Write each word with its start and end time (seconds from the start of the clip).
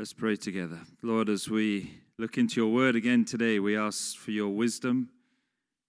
Let's 0.00 0.14
pray 0.14 0.36
together. 0.36 0.78
Lord, 1.02 1.28
as 1.28 1.50
we 1.50 2.00
look 2.16 2.38
into 2.38 2.58
your 2.58 2.72
word 2.72 2.96
again 2.96 3.26
today, 3.26 3.58
we 3.58 3.76
ask 3.76 4.16
for 4.16 4.30
your 4.30 4.48
wisdom 4.48 5.10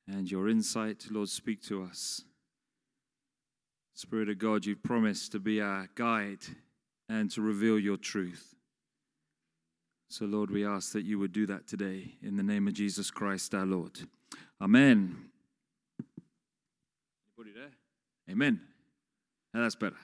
and 0.06 0.30
your 0.30 0.50
insight. 0.50 1.06
Lord, 1.09 1.30
speak 1.30 1.64
to 1.67 1.83
us. 1.83 2.25
Spirit 3.93 4.27
of 4.27 4.37
God, 4.37 4.66
you've 4.66 4.83
promised 4.83 5.32
to 5.32 5.39
be 5.39 5.61
our 5.61 5.87
guide 5.95 6.42
and 7.08 7.32
to 7.32 7.42
reveal 7.42 7.79
your 7.79 7.95
truth. 7.95 8.54
So, 10.10 10.25
Lord, 10.25 10.52
we 10.52 10.66
ask 10.68 10.91
that 10.91 11.05
you 11.05 11.18
would 11.18 11.32
do 11.32 11.46
that 11.46 11.66
today 11.66 12.16
in 12.21 12.36
the 12.36 12.43
name 12.43 12.68
of 12.68 12.73
Jesus 12.73 13.12
Christ 13.12 13.55
our 13.55 13.66
Lord. 13.66 13.98
Amen. 14.62 15.30
Anybody 17.39 17.57
there? 17.57 17.71
Amen. 18.30 18.59
Now 19.54 19.62
that's 19.62 19.75
better. 19.75 19.96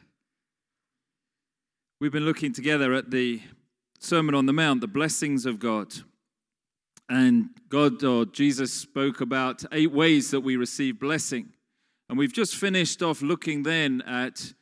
We've 2.00 2.14
been 2.14 2.26
looking 2.26 2.54
together 2.54 2.94
at 2.94 3.12
the 3.12 3.42
Sermon 4.00 4.36
on 4.36 4.46
the 4.46 4.54
Mount, 4.54 4.82
the 4.82 4.88
blessings 4.88 5.46
of 5.46 5.60
God. 5.60 5.94
And 7.10 7.50
God 7.70 8.04
or 8.04 8.26
Jesus 8.26 8.74
spoke 8.74 9.22
about 9.22 9.64
eight 9.72 9.92
ways 9.92 10.32
that 10.32 10.42
we 10.42 10.56
receive 10.56 11.00
blessing. 11.00 11.50
And 12.10 12.18
we've 12.18 12.34
just 12.34 12.56
finished 12.56 13.02
off 13.02 13.22
looking 13.22 13.64
then 13.64 14.02
at 14.02 14.54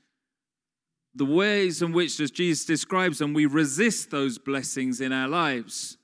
the 1.13 1.25
ways 1.25 1.81
in 1.81 1.91
which, 1.93 2.19
as 2.19 2.31
Jesus 2.31 2.65
describes 2.65 3.19
them, 3.19 3.33
we 3.33 3.45
resist 3.45 4.11
those 4.11 4.37
blessings 4.37 4.99
in 4.99 5.13
our 5.13 5.27
lives 5.27 5.97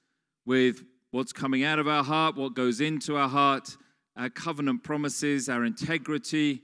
with 0.46 0.84
what's 1.12 1.34
coming 1.34 1.64
out 1.64 1.80
of 1.80 1.88
our 1.88 2.04
heart, 2.04 2.36
what 2.36 2.54
goes 2.54 2.80
into 2.80 3.18
our 3.18 3.28
heart, 3.28 3.76
our 4.16 4.30
covenant 4.30 4.84
promises, 4.84 5.50
our 5.50 5.66
integrity. 5.66 6.62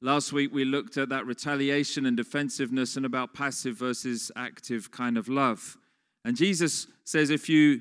Last 0.00 0.32
week 0.32 0.52
we 0.52 0.64
looked 0.64 0.96
at 0.96 1.08
that 1.10 1.26
retaliation 1.26 2.04
and 2.06 2.16
defensiveness 2.16 2.96
and 2.96 3.06
about 3.06 3.34
passive 3.34 3.76
versus 3.76 4.30
active 4.36 4.90
kind 4.90 5.16
of 5.16 5.28
love. 5.28 5.76
And 6.28 6.36
Jesus 6.36 6.86
says 7.04 7.30
if 7.30 7.48
you 7.48 7.80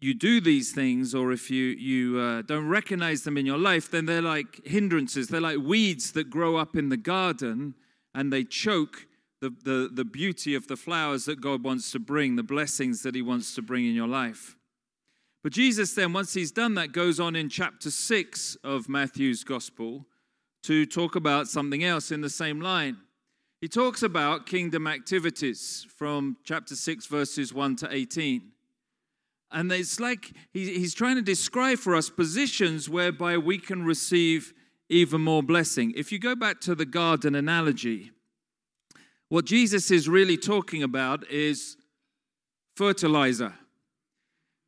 you 0.00 0.14
do 0.14 0.40
these 0.40 0.72
things 0.72 1.14
or 1.14 1.30
if 1.30 1.48
you 1.48 1.66
you 1.66 2.18
uh, 2.18 2.42
don't 2.42 2.68
recognize 2.68 3.22
them 3.22 3.38
in 3.38 3.46
your 3.46 3.56
life 3.56 3.88
then 3.88 4.06
they're 4.06 4.20
like 4.20 4.66
hindrances. 4.66 5.28
They're 5.28 5.40
like 5.40 5.58
weeds 5.58 6.10
that 6.14 6.28
grow 6.28 6.56
up 6.56 6.74
in 6.74 6.88
the 6.88 6.96
garden 6.96 7.76
and 8.16 8.32
they 8.32 8.42
choke 8.42 9.06
the, 9.40 9.50
the, 9.62 9.88
the 9.92 10.04
beauty 10.04 10.56
of 10.56 10.66
the 10.66 10.74
flowers 10.74 11.26
that 11.26 11.40
god 11.40 11.62
wants 11.62 11.92
to 11.92 12.00
bring 12.00 12.34
the 12.34 12.42
blessings 12.42 13.04
that 13.04 13.14
he 13.14 13.22
wants 13.22 13.54
to 13.54 13.62
bring 13.62 13.86
in 13.86 13.94
your 13.94 14.08
life. 14.08 14.56
But 15.44 15.52
jesus 15.52 15.94
then 15.94 16.12
once 16.12 16.34
he's 16.34 16.50
done 16.50 16.74
that 16.74 16.90
goes 16.90 17.20
on 17.20 17.36
in 17.36 17.48
chapter 17.48 17.92
6 17.92 18.56
of 18.64 18.88
matthew's 18.88 19.44
gospel 19.44 20.04
to 20.64 20.84
talk 20.84 21.14
about 21.14 21.46
something 21.46 21.84
else 21.84 22.10
in 22.10 22.22
the 22.22 22.28
same 22.28 22.60
line 22.60 22.96
he 23.60 23.68
talks 23.68 24.02
about 24.02 24.46
kingdom 24.46 24.86
activities 24.86 25.86
from 25.96 26.36
chapter 26.44 26.76
6, 26.76 27.06
verses 27.06 27.54
1 27.54 27.76
to 27.76 27.88
18. 27.90 28.52
And 29.50 29.72
it's 29.72 29.98
like 29.98 30.32
he's 30.52 30.92
trying 30.92 31.16
to 31.16 31.22
describe 31.22 31.78
for 31.78 31.94
us 31.94 32.10
positions 32.10 32.90
whereby 32.90 33.38
we 33.38 33.58
can 33.58 33.84
receive 33.84 34.52
even 34.88 35.20
more 35.20 35.42
blessing. 35.42 35.94
If 35.96 36.12
you 36.12 36.18
go 36.18 36.34
back 36.34 36.60
to 36.62 36.74
the 36.74 36.84
garden 36.84 37.34
analogy, 37.34 38.10
what 39.28 39.44
Jesus 39.44 39.90
is 39.90 40.08
really 40.08 40.36
talking 40.36 40.82
about 40.82 41.28
is 41.30 41.76
fertilizer. 42.76 43.54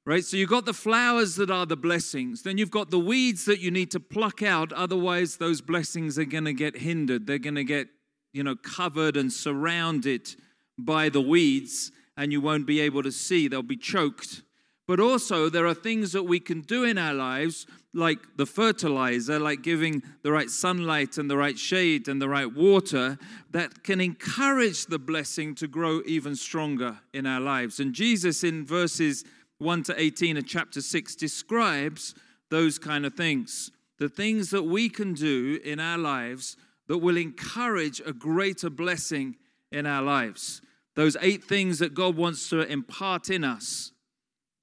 Right? 0.06 0.24
So 0.24 0.38
you've 0.38 0.48
got 0.48 0.64
the 0.64 0.72
flowers 0.72 1.36
that 1.36 1.50
are 1.50 1.66
the 1.66 1.76
blessings. 1.76 2.42
Then 2.42 2.56
you've 2.56 2.70
got 2.70 2.90
the 2.90 2.98
weeds 2.98 3.44
that 3.44 3.60
you 3.60 3.70
need 3.70 3.90
to 3.90 4.00
pluck 4.00 4.42
out. 4.42 4.72
Otherwise, 4.72 5.36
those 5.36 5.60
blessings 5.60 6.18
are 6.18 6.24
going 6.24 6.46
to 6.46 6.54
get 6.54 6.78
hindered. 6.78 7.26
They're 7.26 7.38
going 7.38 7.56
to 7.56 7.64
get 7.64 7.88
you 8.32 8.42
know, 8.42 8.56
covered 8.56 9.16
and 9.16 9.32
surrounded 9.32 10.34
by 10.78 11.08
the 11.08 11.20
weeds, 11.20 11.90
and 12.16 12.32
you 12.32 12.40
won't 12.40 12.66
be 12.66 12.80
able 12.80 13.02
to 13.02 13.12
see. 13.12 13.48
They'll 13.48 13.62
be 13.62 13.76
choked. 13.76 14.42
But 14.86 15.00
also, 15.00 15.50
there 15.50 15.66
are 15.66 15.74
things 15.74 16.12
that 16.12 16.22
we 16.22 16.40
can 16.40 16.62
do 16.62 16.82
in 16.82 16.96
our 16.96 17.12
lives, 17.12 17.66
like 17.92 18.18
the 18.36 18.46
fertilizer, 18.46 19.38
like 19.38 19.60
giving 19.60 20.02
the 20.22 20.32
right 20.32 20.48
sunlight 20.48 21.18
and 21.18 21.30
the 21.30 21.36
right 21.36 21.58
shade 21.58 22.08
and 22.08 22.22
the 22.22 22.28
right 22.28 22.50
water, 22.52 23.18
that 23.50 23.82
can 23.84 24.00
encourage 24.00 24.86
the 24.86 24.98
blessing 24.98 25.54
to 25.56 25.68
grow 25.68 26.00
even 26.06 26.34
stronger 26.34 26.98
in 27.12 27.26
our 27.26 27.40
lives. 27.40 27.80
And 27.80 27.92
Jesus, 27.92 28.42
in 28.44 28.64
verses 28.64 29.24
1 29.58 29.82
to 29.84 30.00
18 30.00 30.38
of 30.38 30.46
chapter 30.46 30.80
6, 30.80 31.16
describes 31.16 32.14
those 32.50 32.78
kind 32.78 33.04
of 33.04 33.14
things. 33.14 33.70
The 33.98 34.08
things 34.08 34.50
that 34.50 34.62
we 34.62 34.88
can 34.88 35.12
do 35.12 35.60
in 35.62 35.80
our 35.80 35.98
lives 35.98 36.56
that 36.88 36.98
will 36.98 37.16
encourage 37.16 38.00
a 38.04 38.12
greater 38.12 38.70
blessing 38.70 39.36
in 39.70 39.86
our 39.86 40.02
lives. 40.02 40.60
Those 40.96 41.16
eight 41.20 41.44
things 41.44 41.78
that 41.78 41.94
God 41.94 42.16
wants 42.16 42.48
to 42.50 42.60
impart 42.60 43.30
in 43.30 43.44
us 43.44 43.92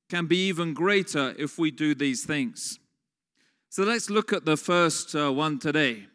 can 0.10 0.26
be 0.26 0.48
even 0.48 0.74
greater 0.74 1.34
if 1.38 1.58
we 1.58 1.72
do 1.72 1.96
these 1.96 2.26
things. 2.26 2.80
So 3.70 3.84
let's 3.84 4.10
look 4.10 4.34
at 4.34 4.46
the 4.46 4.58
first 4.58 5.16
uh, 5.16 5.32
one 5.32 5.60
today. 5.60 6.08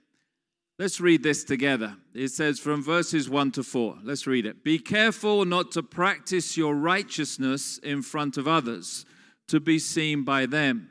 Let's 0.78 1.00
read 1.00 1.22
this 1.22 1.44
together. 1.44 1.96
It 2.14 2.28
says 2.28 2.58
from 2.58 2.82
verses 2.82 3.28
1 3.28 3.52
to 3.52 3.62
4. 3.62 3.98
Let's 4.02 4.26
read 4.26 4.46
it. 4.46 4.64
Be 4.64 4.78
careful 4.78 5.44
not 5.44 5.72
to 5.72 5.82
practice 5.82 6.56
your 6.56 6.74
righteousness 6.74 7.78
in 7.78 8.00
front 8.00 8.38
of 8.38 8.48
others 8.48 9.04
to 9.48 9.60
be 9.60 9.78
seen 9.78 10.22
by 10.22 10.46
them. 10.46 10.90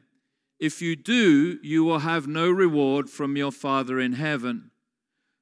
If 0.59 0.81
you 0.81 0.95
do, 0.95 1.57
you 1.63 1.83
will 1.83 1.99
have 1.99 2.27
no 2.27 2.51
reward 2.51 3.09
from 3.09 3.37
your 3.37 3.51
Father 3.51 3.99
in 3.99 4.13
heaven. 4.13 4.69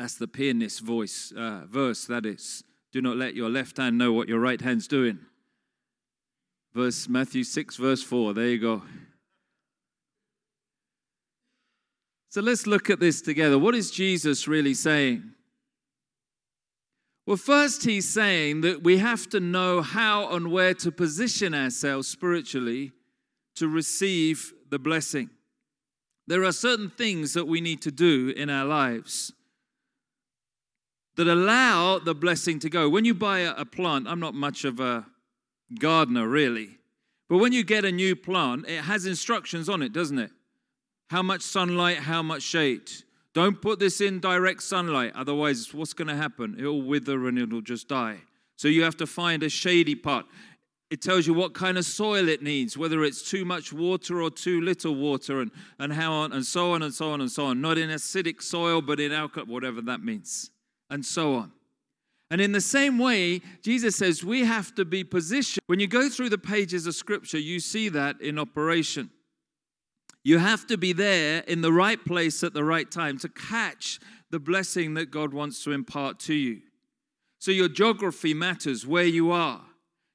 That's 0.00 0.14
the 0.14 0.26
pianist 0.26 0.80
voice, 0.80 1.30
uh, 1.36 1.66
verse, 1.66 2.06
that 2.06 2.24
is. 2.24 2.64
Do 2.90 3.02
not 3.02 3.18
let 3.18 3.34
your 3.34 3.50
left 3.50 3.76
hand 3.76 3.98
know 3.98 4.14
what 4.14 4.30
your 4.30 4.40
right 4.40 4.58
hand's 4.58 4.88
doing. 4.88 5.18
Verse 6.72 7.06
Matthew 7.06 7.44
6, 7.44 7.76
verse 7.76 8.02
4. 8.02 8.32
There 8.32 8.46
you 8.46 8.58
go. 8.58 8.82
So 12.30 12.40
let's 12.40 12.66
look 12.66 12.88
at 12.88 12.98
this 12.98 13.20
together. 13.20 13.58
What 13.58 13.74
is 13.74 13.90
Jesus 13.90 14.48
really 14.48 14.72
saying? 14.72 15.32
Well, 17.26 17.36
first, 17.36 17.84
he's 17.84 18.08
saying 18.08 18.62
that 18.62 18.82
we 18.82 18.96
have 18.96 19.28
to 19.28 19.38
know 19.38 19.82
how 19.82 20.34
and 20.34 20.50
where 20.50 20.72
to 20.76 20.90
position 20.90 21.52
ourselves 21.52 22.08
spiritually 22.08 22.92
to 23.56 23.68
receive 23.68 24.54
the 24.70 24.78
blessing. 24.78 25.28
There 26.26 26.44
are 26.44 26.52
certain 26.52 26.88
things 26.88 27.34
that 27.34 27.46
we 27.46 27.60
need 27.60 27.82
to 27.82 27.90
do 27.90 28.32
in 28.34 28.48
our 28.48 28.64
lives 28.64 29.34
that 31.20 31.28
allow 31.28 31.98
the 31.98 32.14
blessing 32.14 32.58
to 32.58 32.70
go. 32.70 32.88
When 32.88 33.04
you 33.04 33.12
buy 33.12 33.40
a, 33.40 33.66
plant, 33.66 34.08
I'm 34.08 34.20
not 34.20 34.34
much 34.34 34.64
of 34.64 34.80
a 34.80 35.04
gardener 35.78 36.26
really, 36.26 36.78
but 37.28 37.36
when 37.36 37.52
you 37.52 37.62
get 37.62 37.84
a 37.84 37.92
new 37.92 38.16
plant, 38.16 38.66
it 38.66 38.80
has 38.84 39.04
instructions 39.04 39.68
on 39.68 39.82
it, 39.82 39.92
doesn't 39.92 40.18
it? 40.18 40.30
How 41.10 41.20
much 41.20 41.42
sunlight, 41.42 41.98
how 41.98 42.22
much 42.22 42.40
shade. 42.40 42.90
Don't 43.34 43.60
put 43.60 43.78
this 43.78 44.00
in 44.00 44.18
direct 44.18 44.62
sunlight, 44.62 45.12
otherwise, 45.14 45.74
what's 45.74 45.92
going 45.92 46.08
to 46.08 46.16
happen? 46.16 46.56
It'll 46.58 46.80
wither 46.80 47.28
and 47.28 47.38
it'll 47.38 47.60
just 47.60 47.86
die. 47.86 48.16
So 48.56 48.68
you 48.68 48.82
have 48.82 48.96
to 48.96 49.06
find 49.06 49.42
a 49.42 49.50
shady 49.50 49.94
part. 49.94 50.24
It 50.88 51.02
tells 51.02 51.26
you 51.26 51.34
what 51.34 51.52
kind 51.52 51.76
of 51.76 51.84
soil 51.84 52.30
it 52.30 52.42
needs, 52.42 52.78
whether 52.78 53.04
it's 53.04 53.28
too 53.30 53.44
much 53.44 53.74
water 53.74 54.22
or 54.22 54.30
too 54.30 54.62
little 54.62 54.94
water, 54.94 55.42
and, 55.42 55.50
and 55.78 55.92
how 55.92 56.12
on, 56.12 56.32
and 56.32 56.46
so 56.46 56.72
on 56.72 56.80
and 56.82 56.94
so 56.94 57.10
on 57.10 57.20
and 57.20 57.30
so 57.30 57.44
on. 57.44 57.60
Not 57.60 57.76
in 57.76 57.90
acidic 57.90 58.40
soil, 58.40 58.80
but 58.80 58.98
in 58.98 59.12
alkaline, 59.12 59.50
whatever 59.50 59.82
that 59.82 60.02
means 60.02 60.50
and 60.90 61.04
so 61.04 61.34
on. 61.34 61.52
And 62.30 62.40
in 62.40 62.52
the 62.52 62.60
same 62.60 62.98
way, 62.98 63.40
Jesus 63.62 63.96
says 63.96 64.22
we 64.22 64.44
have 64.44 64.74
to 64.76 64.84
be 64.84 65.02
positioned. 65.02 65.62
When 65.66 65.80
you 65.80 65.88
go 65.88 66.08
through 66.08 66.28
the 66.28 66.38
pages 66.38 66.86
of 66.86 66.94
Scripture, 66.94 67.38
you 67.38 67.58
see 67.58 67.88
that 67.88 68.20
in 68.20 68.38
operation. 68.38 69.10
You 70.22 70.38
have 70.38 70.66
to 70.68 70.76
be 70.76 70.92
there 70.92 71.40
in 71.48 71.62
the 71.62 71.72
right 71.72 72.02
place 72.04 72.44
at 72.44 72.52
the 72.52 72.64
right 72.64 72.90
time 72.90 73.18
to 73.18 73.28
catch 73.28 73.98
the 74.30 74.38
blessing 74.38 74.94
that 74.94 75.10
God 75.10 75.32
wants 75.32 75.64
to 75.64 75.72
impart 75.72 76.20
to 76.20 76.34
you. 76.34 76.60
So, 77.38 77.50
your 77.50 77.68
geography 77.68 78.34
matters, 78.34 78.86
where 78.86 79.06
you 79.06 79.32
are, 79.32 79.62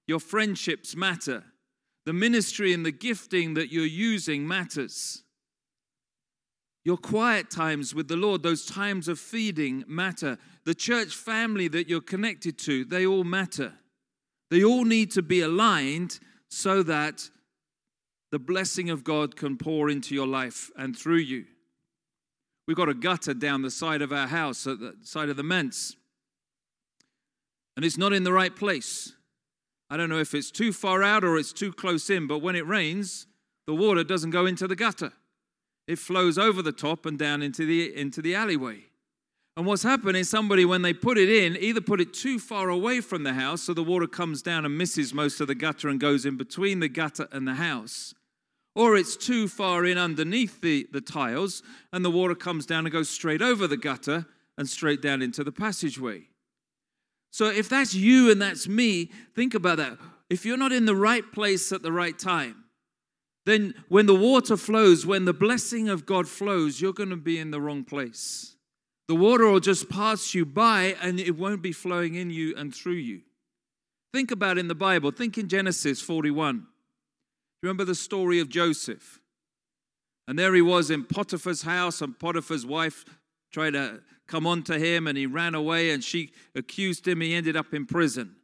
your 0.07 0.19
friendships 0.19 0.95
matter, 0.95 1.44
the 2.06 2.13
ministry 2.13 2.71
and 2.71 2.86
the 2.86 2.92
gifting 2.92 3.56
that 3.56 3.71
you're 3.71 3.86
using 3.86 4.48
matters. 4.48 5.24
Your 6.86 6.98
quiet 6.98 7.50
times 7.50 7.96
with 7.96 8.08
the 8.08 8.16
Lord, 8.16 8.44
those 8.44 8.64
times 8.66 9.08
of 9.08 9.20
feeding 9.20 9.84
matter. 9.88 10.38
The 10.66 10.76
church 10.76 11.16
family 11.16 11.68
that 11.70 11.90
you're 11.90 12.00
connected 12.00 12.60
to, 12.60 12.86
they 12.86 13.08
all 13.08 13.24
matter. 13.24 13.74
They 14.52 14.64
all 14.64 14.86
need 14.86 15.10
to 15.12 15.24
be 15.24 15.42
aligned 15.42 16.20
so 16.48 16.84
that 16.84 17.28
the 18.32 18.38
blessing 18.38 18.92
of 18.92 19.04
God 19.04 19.36
can 19.36 19.58
pour 19.58 19.90
into 19.90 20.14
your 20.14 20.28
life 20.28 20.70
and 20.78 20.96
through 20.96 21.18
you. 21.18 21.46
We've 22.68 22.78
got 22.78 22.90
a 22.90 22.94
gutter 22.94 23.34
down 23.34 23.64
the 23.64 23.72
side 23.72 24.04
of 24.04 24.14
our 24.14 24.28
house, 24.28 24.68
at 24.68 24.80
the 24.80 24.96
side 25.02 25.30
of 25.30 25.38
the 25.38 25.44
manse, 25.44 25.96
and 27.76 27.84
it's 27.84 27.98
not 27.98 28.14
in 28.14 28.24
the 28.24 28.34
right 28.34 28.56
place. 28.56 29.14
I 29.90 29.98
don't 29.98 30.10
know 30.10 30.20
if 30.20 30.34
it's 30.34 30.52
too 30.52 30.72
far 30.72 31.04
out 31.04 31.24
or 31.24 31.38
it's 31.38 31.54
too 31.54 31.72
close 31.72 32.10
in, 32.10 32.28
but 32.28 32.40
when 32.40 32.56
it 32.56 32.66
rains, 32.66 33.28
the 33.68 33.76
water 33.76 34.04
doesn't 34.04 34.31
go 34.31 34.46
into 34.46 34.68
the 34.68 34.76
gutter. 34.76 35.14
It 35.88 36.00
flows 36.00 36.38
over 36.38 36.62
the 36.62 36.72
top 36.72 37.06
and 37.06 37.18
down 37.18 37.42
into 37.42 37.66
the, 37.66 37.96
into 37.96 38.22
the 38.22 38.36
alleyway. 38.36 38.84
And 39.58 39.66
what's 39.66 39.84
happened 39.84 40.18
is 40.18 40.30
somebody, 40.30 40.66
when 40.66 40.82
they 40.82 40.92
put 40.92 41.18
it 41.18 41.30
in, 41.30 41.56
either 41.58 41.80
put 41.80 42.02
it 42.02 42.14
too 42.14 42.40
far 42.40 42.68
away 42.68 43.00
from 43.00 43.24
the 43.24 43.34
house 43.34 43.62
so 43.62 43.74
the 43.74 43.84
water 43.84 44.08
comes 44.08 44.42
down 44.42 44.66
and 44.66 44.78
misses 44.78 45.14
most 45.14 45.40
of 45.40 45.48
the 45.48 45.56
gutter 45.56 45.88
and 45.88 46.00
goes 46.00 46.26
in 46.26 46.36
between 46.36 46.82
the 46.82 46.90
gutter 46.90 47.30
and 47.32 47.48
the 47.48 47.54
house, 47.54 48.14
or 48.76 48.98
it's 48.98 49.16
too 49.16 49.48
far 49.48 49.86
in 49.86 49.98
underneath 49.98 50.60
the, 50.60 50.88
the 50.92 51.00
tiles 51.00 51.64
and 51.94 52.04
the 52.04 52.12
water 52.12 52.36
comes 52.36 52.66
down 52.66 52.86
and 52.86 52.92
goes 52.92 53.10
straight 53.10 53.42
over 53.42 53.66
the 53.66 53.78
gutter 53.78 54.26
and 54.58 54.68
straight 54.68 55.02
down 55.02 55.22
into 55.22 55.42
the 55.42 55.54
passageway. 55.54 56.24
So 57.31 57.46
if 57.46 57.70
that's 57.70 57.94
you 57.94 58.30
and 58.31 58.42
that's 58.42 58.68
me, 58.68 59.12
think 59.36 59.54
about 59.54 59.78
that. 59.78 59.98
If 60.30 60.46
you're 60.46 60.58
not 60.58 60.74
in 60.74 60.86
the 60.86 60.96
right 60.96 61.31
place 61.31 61.72
at 61.72 61.81
the 61.81 61.94
right 61.94 62.18
time, 62.18 62.65
then 63.45 63.75
when 63.89 64.06
the 64.06 64.15
water 64.15 64.57
flows, 64.57 65.06
when 65.06 65.25
the 65.25 65.33
blessing 65.33 65.88
of 65.88 66.06
God 66.06 66.27
flows, 66.27 66.81
you're 66.81 66.94
going 66.94 67.09
to 67.09 67.15
be 67.15 67.38
in 67.38 67.51
the 67.51 67.62
wrong 67.62 67.83
place. 67.83 68.56
The 69.07 69.15
water 69.15 69.47
will 69.47 69.59
just 69.59 69.88
pass 69.88 70.33
you 70.33 70.45
by 70.45 70.95
and 71.01 71.19
it 71.19 71.38
won't 71.38 71.62
be 71.62 71.71
flowing 71.71 72.15
in 72.15 72.31
you 72.31 72.56
and 72.57 72.74
through 72.74 72.94
you. 72.94 73.21
Think 74.13 74.31
about 74.31 74.57
in 74.57 74.68
the 74.68 74.75
Bible, 74.75 75.12
think 75.12 75.38
in 75.38 75.47
Genesis 75.47 76.01
41. 76.01 76.65
Remember 77.62 77.86
the 77.86 77.95
story 77.95 78.39
of 78.39 78.50
Joseph? 78.50 79.19
And 80.27 80.39
there 80.39 80.56
he 80.56 80.62
was 80.62 80.89
in 80.89 81.03
Potiphar's 81.03 81.63
house, 81.63 82.01
and 82.01 82.18
Potiphar's 82.18 82.65
wife 82.65 83.06
tried 83.51 83.74
to 83.74 84.01
come 84.27 84.47
on 84.47 84.63
to 84.63 84.80
him, 84.80 85.06
and 85.07 85.18
he 85.18 85.25
ran 85.25 85.53
away, 85.53 85.92
and 85.92 86.03
she 86.03 86.31
accused 86.56 87.07
him. 87.07 87.21
He 87.21 87.36
ended 87.36 87.56
up 87.56 87.74
in 87.74 87.86
prison. 87.86 88.36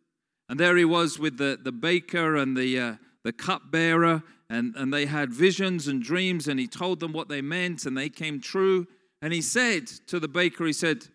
And 0.48 0.60
there 0.60 0.78
he 0.78 0.86
was 0.86 1.18
with 1.18 1.38
the, 1.38 1.58
the 1.62 1.72
baker 1.72 2.36
and 2.36 2.56
the, 2.56 2.80
uh, 2.80 2.96
the 3.24 3.32
cupbearer, 3.32 4.24
and, 4.52 4.76
and 4.76 4.94
they 4.94 5.06
had 5.06 5.32
visions 5.32 5.88
and 5.88 6.04
dreams, 6.04 6.50
and 6.50 6.60
he 6.60 6.68
told 6.68 7.00
them 7.00 7.14
what 7.14 7.30
they 7.30 7.42
meant, 7.42 7.86
and 7.86 7.98
they 7.98 8.10
came 8.10 8.42
true. 8.42 8.86
And 9.22 9.32
he 9.32 9.42
said 9.42 9.88
to 10.08 10.20
the 10.20 10.28
baker, 10.28 10.66
he 10.66 10.74
said, 10.74 11.08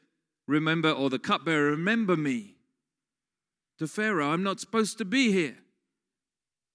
Remember, 0.49 0.91
or 0.91 1.11
the 1.11 1.19
cupbearer, 1.19 1.71
remember 1.71 2.17
me 2.17 2.55
to 3.79 3.87
Pharaoh. 3.87 4.31
I'm 4.31 4.43
not 4.43 4.59
supposed 4.59 4.97
to 4.99 5.05
be 5.05 5.33
here. 5.33 5.57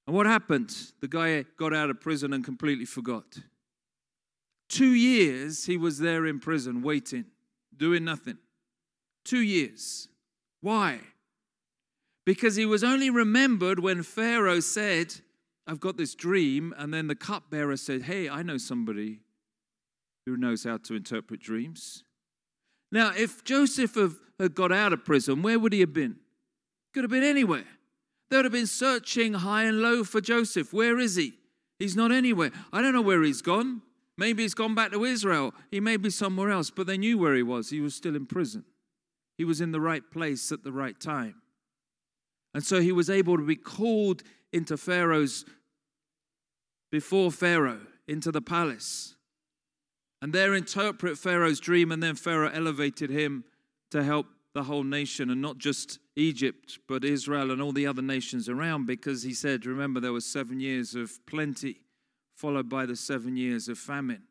And 0.05 0.15
what 0.15 0.27
happened? 0.27 0.71
The 0.99 1.07
guy 1.07 1.45
got 1.57 1.73
out 1.73 1.89
of 1.89 1.99
prison 1.99 2.31
and 2.31 2.45
completely 2.45 2.85
forgot. 2.85 3.39
Two 4.69 4.93
years 4.93 5.65
he 5.65 5.77
was 5.77 5.97
there 5.97 6.27
in 6.27 6.39
prison 6.39 6.83
waiting, 6.83 7.25
doing 7.75 8.03
nothing. 8.03 8.37
Two 9.25 9.41
years. 9.41 10.09
Why? 10.61 10.99
Because 12.23 12.55
he 12.55 12.67
was 12.67 12.83
only 12.83 13.09
remembered 13.09 13.79
when 13.79 14.03
Pharaoh 14.03 14.59
said, 14.59 15.15
I've 15.67 15.79
got 15.79 15.97
this 15.97 16.15
dream. 16.15 16.73
And 16.77 16.93
then 16.93 17.07
the 17.07 17.15
cupbearer 17.15 17.77
said, 17.77 18.03
Hey, 18.03 18.29
I 18.29 18.43
know 18.43 18.57
somebody 18.57 19.19
who 20.25 20.37
knows 20.37 20.63
how 20.63 20.77
to 20.77 20.95
interpret 20.95 21.39
dreams. 21.39 22.03
Now, 22.91 23.13
if 23.15 23.43
Joseph 23.43 23.97
had 24.39 24.53
got 24.53 24.71
out 24.71 24.93
of 24.93 25.05
prison, 25.05 25.41
where 25.41 25.57
would 25.57 25.73
he 25.73 25.79
have 25.79 25.93
been? 25.93 26.17
Could 26.93 27.03
have 27.03 27.11
been 27.11 27.23
anywhere. 27.23 27.65
They 28.29 28.37
would 28.37 28.45
have 28.45 28.51
been 28.51 28.67
searching 28.67 29.33
high 29.33 29.63
and 29.63 29.81
low 29.81 30.03
for 30.03 30.21
Joseph. 30.21 30.73
Where 30.73 30.99
is 30.99 31.15
he? 31.15 31.33
He's 31.79 31.95
not 31.95 32.11
anywhere. 32.11 32.51
I 32.71 32.81
don't 32.81 32.93
know 32.93 33.01
where 33.01 33.23
he's 33.23 33.41
gone. 33.41 33.81
Maybe 34.17 34.43
he's 34.43 34.53
gone 34.53 34.75
back 34.75 34.91
to 34.91 35.03
Israel. 35.03 35.53
He 35.71 35.79
may 35.79 35.97
be 35.97 36.09
somewhere 36.09 36.51
else, 36.51 36.69
but 36.69 36.85
they 36.85 36.97
knew 36.97 37.17
where 37.17 37.35
he 37.35 37.43
was. 37.43 37.69
He 37.69 37.81
was 37.81 37.95
still 37.95 38.15
in 38.15 38.25
prison. 38.25 38.65
He 39.37 39.45
was 39.45 39.61
in 39.61 39.71
the 39.71 39.81
right 39.81 40.03
place 40.11 40.51
at 40.51 40.63
the 40.63 40.71
right 40.71 40.99
time. 40.99 41.41
And 42.53 42.63
so 42.63 42.81
he 42.81 42.91
was 42.91 43.09
able 43.09 43.37
to 43.37 43.45
be 43.45 43.55
called 43.55 44.23
into 44.53 44.77
Pharaoh's, 44.77 45.45
before 46.91 47.31
Pharaoh, 47.31 47.81
into 48.07 48.31
the 48.31 48.41
palace 48.41 49.15
and 50.21 50.33
there 50.33 50.53
interpret 50.53 51.17
Pharaoh's 51.17 51.59
dream, 51.59 51.91
and 51.91 52.01
then 52.01 52.15
Pharaoh 52.15 52.51
elevated 52.53 53.09
him 53.09 53.43
to 53.89 54.03
help 54.03 54.27
the 54.53 54.63
whole 54.63 54.83
nation, 54.83 55.29
and 55.29 55.41
not 55.41 55.57
just 55.57 55.97
Egypt, 56.15 56.77
but 56.87 57.03
Israel 57.03 57.51
and 57.51 57.61
all 57.61 57.71
the 57.71 57.87
other 57.87 58.01
nations 58.01 58.47
around, 58.47 58.85
because 58.85 59.23
he 59.23 59.33
said, 59.33 59.65
Remember, 59.65 59.99
there 59.99 60.13
was 60.13 60.25
seven 60.25 60.59
years 60.59 60.93
of 60.93 61.25
plenty, 61.25 61.77
followed 62.35 62.69
by 62.69 62.85
the 62.85 62.95
seven 62.95 63.35
years 63.35 63.67
of 63.67 63.77
famine. 63.77 64.23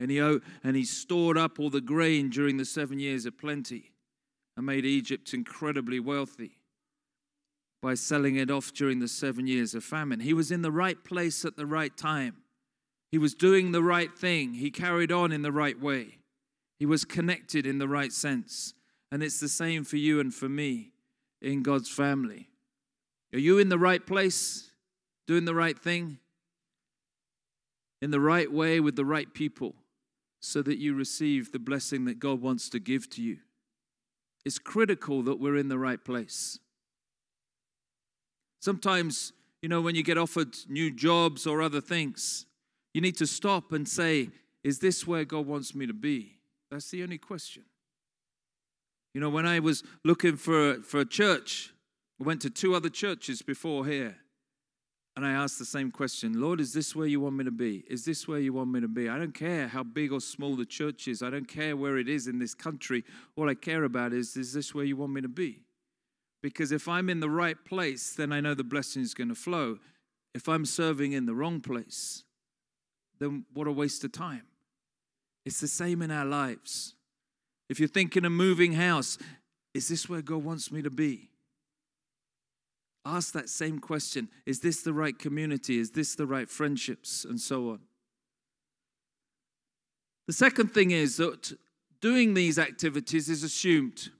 And 0.00 0.10
he, 0.10 0.18
and 0.18 0.76
he 0.76 0.84
stored 0.84 1.38
up 1.38 1.58
all 1.58 1.70
the 1.70 1.80
grain 1.80 2.28
during 2.28 2.56
the 2.56 2.64
seven 2.64 2.98
years 2.98 3.26
of 3.26 3.38
plenty 3.38 3.92
and 4.56 4.66
made 4.66 4.84
Egypt 4.84 5.32
incredibly 5.32 6.00
wealthy 6.00 6.58
by 7.84 7.92
selling 7.92 8.36
it 8.36 8.50
off 8.50 8.72
during 8.72 8.98
the 8.98 9.06
seven 9.06 9.46
years 9.46 9.74
of 9.74 9.84
famine. 9.84 10.20
He 10.20 10.32
was 10.32 10.50
in 10.50 10.62
the 10.62 10.72
right 10.72 11.04
place 11.04 11.44
at 11.44 11.58
the 11.58 11.66
right 11.66 11.94
time. 11.94 12.36
He 13.10 13.18
was 13.18 13.34
doing 13.34 13.72
the 13.72 13.82
right 13.82 14.10
thing. 14.16 14.54
He 14.54 14.70
carried 14.70 15.12
on 15.12 15.32
in 15.32 15.42
the 15.42 15.52
right 15.52 15.78
way. 15.78 16.16
He 16.78 16.86
was 16.86 17.04
connected 17.04 17.66
in 17.66 17.76
the 17.76 17.86
right 17.86 18.10
sense. 18.10 18.72
And 19.12 19.22
it's 19.22 19.38
the 19.38 19.50
same 19.50 19.84
for 19.84 19.98
you 19.98 20.18
and 20.18 20.32
for 20.32 20.48
me 20.48 20.92
in 21.42 21.62
God's 21.62 21.90
family. 21.90 22.48
Are 23.34 23.38
you 23.38 23.58
in 23.58 23.68
the 23.68 23.78
right 23.78 24.04
place, 24.04 24.70
doing 25.26 25.44
the 25.44 25.54
right 25.54 25.78
thing, 25.78 26.16
in 28.00 28.10
the 28.10 28.18
right 28.18 28.50
way 28.50 28.80
with 28.80 28.96
the 28.96 29.04
right 29.04 29.32
people, 29.34 29.74
so 30.40 30.62
that 30.62 30.78
you 30.78 30.94
receive 30.94 31.52
the 31.52 31.58
blessing 31.58 32.06
that 32.06 32.18
God 32.18 32.40
wants 32.40 32.70
to 32.70 32.78
give 32.78 33.10
to 33.10 33.22
you? 33.22 33.40
It's 34.46 34.58
critical 34.58 35.22
that 35.24 35.38
we're 35.38 35.56
in 35.56 35.68
the 35.68 35.78
right 35.78 36.02
place. 36.02 36.60
Sometimes, 38.64 39.34
you 39.60 39.68
know, 39.68 39.82
when 39.82 39.94
you 39.94 40.02
get 40.02 40.16
offered 40.16 40.56
new 40.70 40.90
jobs 40.90 41.46
or 41.46 41.60
other 41.60 41.82
things, 41.82 42.46
you 42.94 43.02
need 43.02 43.14
to 43.18 43.26
stop 43.26 43.72
and 43.72 43.86
say, 43.86 44.30
Is 44.62 44.78
this 44.78 45.06
where 45.06 45.26
God 45.26 45.46
wants 45.46 45.74
me 45.74 45.86
to 45.86 45.92
be? 45.92 46.38
That's 46.70 46.88
the 46.90 47.02
only 47.02 47.18
question. 47.18 47.64
You 49.12 49.20
know, 49.20 49.28
when 49.28 49.44
I 49.44 49.58
was 49.58 49.82
looking 50.02 50.38
for, 50.38 50.76
for 50.76 51.00
a 51.00 51.04
church, 51.04 51.74
I 52.18 52.24
went 52.24 52.40
to 52.40 52.48
two 52.48 52.74
other 52.74 52.88
churches 52.88 53.42
before 53.42 53.84
here. 53.84 54.16
And 55.14 55.26
I 55.26 55.32
asked 55.32 55.58
the 55.58 55.66
same 55.66 55.90
question 55.90 56.40
Lord, 56.40 56.58
is 56.58 56.72
this 56.72 56.96
where 56.96 57.06
you 57.06 57.20
want 57.20 57.36
me 57.36 57.44
to 57.44 57.50
be? 57.50 57.84
Is 57.90 58.06
this 58.06 58.26
where 58.26 58.38
you 58.38 58.54
want 58.54 58.70
me 58.70 58.80
to 58.80 58.88
be? 58.88 59.10
I 59.10 59.18
don't 59.18 59.34
care 59.34 59.68
how 59.68 59.82
big 59.82 60.10
or 60.10 60.22
small 60.22 60.56
the 60.56 60.64
church 60.64 61.06
is. 61.06 61.22
I 61.22 61.28
don't 61.28 61.48
care 61.48 61.76
where 61.76 61.98
it 61.98 62.08
is 62.08 62.28
in 62.28 62.38
this 62.38 62.54
country. 62.54 63.04
All 63.36 63.50
I 63.50 63.56
care 63.56 63.84
about 63.84 64.14
is, 64.14 64.38
is 64.38 64.54
this 64.54 64.74
where 64.74 64.86
you 64.86 64.96
want 64.96 65.12
me 65.12 65.20
to 65.20 65.28
be? 65.28 65.63
Because 66.44 66.72
if 66.72 66.88
I'm 66.88 67.08
in 67.08 67.20
the 67.20 67.30
right 67.30 67.56
place, 67.64 68.10
then 68.10 68.30
I 68.30 68.42
know 68.42 68.52
the 68.52 68.62
blessing 68.62 69.00
is 69.00 69.14
going 69.14 69.30
to 69.30 69.34
flow. 69.34 69.78
If 70.34 70.46
I'm 70.46 70.66
serving 70.66 71.12
in 71.12 71.24
the 71.24 71.34
wrong 71.34 71.62
place, 71.62 72.22
then 73.18 73.46
what 73.54 73.66
a 73.66 73.72
waste 73.72 74.04
of 74.04 74.12
time. 74.12 74.42
It's 75.46 75.58
the 75.62 75.68
same 75.68 76.02
in 76.02 76.10
our 76.10 76.26
lives. 76.26 76.96
If 77.70 77.80
you're 77.80 77.88
thinking 77.88 78.26
of 78.26 78.32
moving 78.32 78.74
house, 78.74 79.16
is 79.72 79.88
this 79.88 80.06
where 80.06 80.20
God 80.20 80.44
wants 80.44 80.70
me 80.70 80.82
to 80.82 80.90
be? 80.90 81.30
Ask 83.06 83.32
that 83.32 83.48
same 83.48 83.78
question 83.78 84.28
Is 84.44 84.60
this 84.60 84.82
the 84.82 84.92
right 84.92 85.18
community? 85.18 85.78
Is 85.78 85.92
this 85.92 86.14
the 86.14 86.26
right 86.26 86.50
friendships? 86.50 87.24
And 87.24 87.40
so 87.40 87.70
on. 87.70 87.80
The 90.26 90.34
second 90.34 90.74
thing 90.74 90.90
is 90.90 91.16
that 91.16 91.56
doing 92.02 92.34
these 92.34 92.58
activities 92.58 93.30
is 93.30 93.42
assumed. 93.42 94.10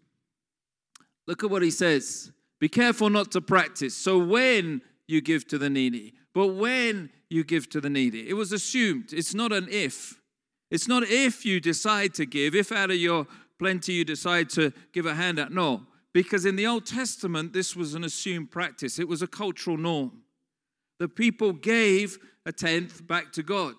Look 1.26 1.42
at 1.42 1.50
what 1.50 1.62
he 1.62 1.70
says 1.70 2.32
Be 2.60 2.68
careful 2.68 3.10
not 3.10 3.32
to 3.32 3.40
practice. 3.40 3.96
So 3.96 4.18
when 4.18 4.82
you 5.06 5.20
give 5.20 5.46
to 5.48 5.58
the 5.58 5.70
needy, 5.70 6.14
but 6.34 6.48
when 6.48 7.10
you 7.34 7.44
give 7.44 7.68
to 7.70 7.80
the 7.80 7.90
needy. 7.90 8.28
It 8.28 8.34
was 8.34 8.52
assumed. 8.52 9.12
It's 9.12 9.34
not 9.34 9.52
an 9.52 9.68
if. 9.70 10.20
It's 10.70 10.88
not 10.88 11.02
if 11.02 11.44
you 11.44 11.60
decide 11.60 12.14
to 12.14 12.26
give, 12.26 12.54
if 12.54 12.72
out 12.72 12.90
of 12.90 12.96
your 12.96 13.26
plenty 13.58 13.92
you 13.92 14.04
decide 14.04 14.48
to 14.50 14.72
give 14.92 15.06
a 15.06 15.14
handout. 15.14 15.52
No, 15.52 15.82
because 16.12 16.46
in 16.46 16.56
the 16.56 16.66
Old 16.66 16.86
Testament, 16.86 17.52
this 17.52 17.76
was 17.76 17.94
an 17.94 18.04
assumed 18.04 18.50
practice, 18.50 18.98
it 18.98 19.08
was 19.08 19.20
a 19.22 19.26
cultural 19.26 19.76
norm. 19.76 20.22
The 20.98 21.08
people 21.08 21.52
gave 21.52 22.18
a 22.46 22.52
tenth 22.52 23.06
back 23.06 23.32
to 23.32 23.42
God. 23.42 23.74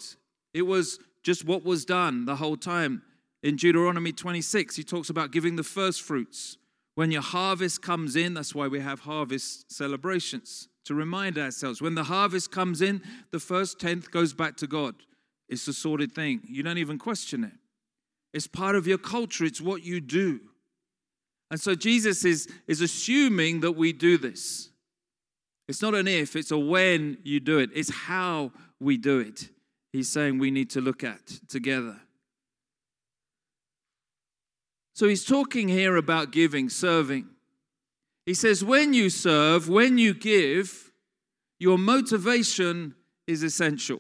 It 0.54 0.64
was 0.64 1.00
just 1.24 1.46
what 1.46 1.64
was 1.64 1.86
done 1.86 2.26
the 2.26 2.36
whole 2.36 2.58
time. 2.58 3.02
In 3.42 3.56
Deuteronomy 3.56 4.12
26, 4.12 4.76
he 4.76 4.84
talks 4.84 5.10
about 5.10 5.32
giving 5.32 5.56
the 5.56 5.64
first 5.64 6.02
fruits. 6.02 6.58
When 6.96 7.12
your 7.12 7.22
harvest 7.22 7.82
comes 7.82 8.16
in, 8.16 8.34
that's 8.34 8.56
why 8.56 8.68
we 8.68 8.80
have 8.80 9.02
harvest 9.02 9.72
celebrations 9.72 10.70
to 10.86 10.94
remind 10.94 11.38
ourselves 11.38 11.82
when 11.82 11.96
the 11.96 12.06
harvest 12.06 12.52
comes 12.52 12.82
in, 12.82 13.02
the 13.32 13.40
first 13.40 13.80
tenth 13.80 14.12
goes 14.12 14.34
back 14.34 14.56
to 14.58 14.68
God. 14.68 14.96
It's 15.50 15.68
a 15.68 15.74
sorted 15.74 16.14
thing. 16.14 16.42
You 16.48 16.64
don't 16.64 16.78
even 16.78 16.98
question 16.98 17.44
it. 17.44 17.52
It's 18.34 18.48
part 18.48 18.76
of 18.76 18.88
your 18.88 18.98
culture, 18.98 19.46
it's 19.46 19.62
what 19.62 19.84
you 19.84 20.00
do. 20.02 20.40
And 21.52 21.60
so 21.60 21.76
Jesus 21.76 22.26
is, 22.26 22.48
is 22.68 22.82
assuming 22.82 23.62
that 23.62 23.74
we 23.74 23.94
do 23.94 24.18
this. 24.18 24.70
It's 25.68 25.82
not 25.82 25.96
an 25.96 26.08
if, 26.08 26.36
it's 26.36 26.52
a 26.52 26.58
when 26.58 27.18
you 27.24 27.40
do 27.40 27.60
it. 27.60 27.70
It's 27.74 27.90
how 27.90 28.52
we 28.80 28.98
do 28.98 29.20
it. 29.20 29.50
He's 29.92 30.12
saying 30.12 30.38
we 30.38 30.52
need 30.52 30.70
to 30.72 30.82
look 30.82 31.04
at 31.04 31.26
together. 31.48 32.02
So 34.96 35.10
he's 35.10 35.26
talking 35.26 35.68
here 35.68 35.98
about 35.98 36.32
giving, 36.32 36.70
serving. 36.70 37.28
He 38.26 38.34
says, 38.34 38.64
when 38.64 38.94
you 38.94 39.10
serve, 39.10 39.68
when 39.68 39.98
you 39.98 40.14
give, 40.14 40.94
your 41.60 41.78
motivation 41.78 42.96
is 43.28 43.44
essential. 43.44 44.00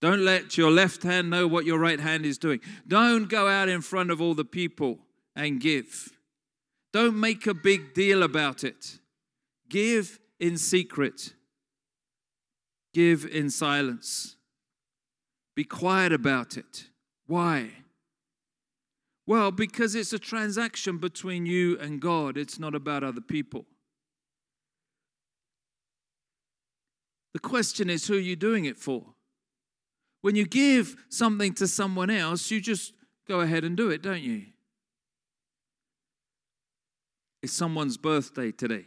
Don't 0.00 0.24
let 0.24 0.58
your 0.58 0.72
left 0.72 1.04
hand 1.04 1.30
know 1.30 1.46
what 1.46 1.64
your 1.64 1.78
right 1.78 2.00
hand 2.00 2.26
is 2.26 2.38
doing. 2.38 2.58
Don't 2.88 3.28
go 3.28 3.46
out 3.46 3.68
in 3.68 3.80
front 3.80 4.10
of 4.10 4.20
all 4.20 4.34
the 4.34 4.44
people 4.44 4.98
and 5.36 5.60
give. 5.60 6.10
Don't 6.92 7.18
make 7.18 7.46
a 7.46 7.54
big 7.54 7.94
deal 7.94 8.24
about 8.24 8.64
it. 8.64 8.98
Give 9.68 10.18
in 10.40 10.56
secret, 10.56 11.34
give 12.92 13.24
in 13.26 13.48
silence. 13.48 14.34
Be 15.54 15.62
quiet 15.62 16.12
about 16.12 16.56
it. 16.56 16.86
Why? 17.26 17.70
Well, 19.28 19.50
because 19.50 19.94
it's 19.94 20.14
a 20.14 20.18
transaction 20.18 20.96
between 20.96 21.44
you 21.44 21.78
and 21.78 22.00
God, 22.00 22.38
it's 22.38 22.58
not 22.58 22.74
about 22.74 23.04
other 23.04 23.20
people. 23.20 23.66
The 27.34 27.38
question 27.38 27.90
is, 27.90 28.06
who 28.06 28.14
are 28.14 28.20
you 28.20 28.36
doing 28.36 28.64
it 28.64 28.78
for? 28.78 29.04
When 30.22 30.34
you 30.34 30.46
give 30.46 30.96
something 31.10 31.52
to 31.56 31.66
someone 31.66 32.08
else, 32.08 32.50
you 32.50 32.62
just 32.62 32.94
go 33.28 33.40
ahead 33.42 33.64
and 33.64 33.76
do 33.76 33.90
it, 33.90 34.00
don't 34.00 34.22
you? 34.22 34.46
It's 37.42 37.52
someone's 37.52 37.98
birthday 37.98 38.50
today, 38.50 38.86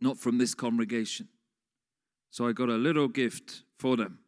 not 0.00 0.18
from 0.18 0.38
this 0.38 0.54
congregation. 0.54 1.26
So 2.30 2.46
I 2.46 2.52
got 2.52 2.68
a 2.68 2.76
little 2.76 3.08
gift 3.08 3.64
for 3.76 3.96
them. 3.96 4.20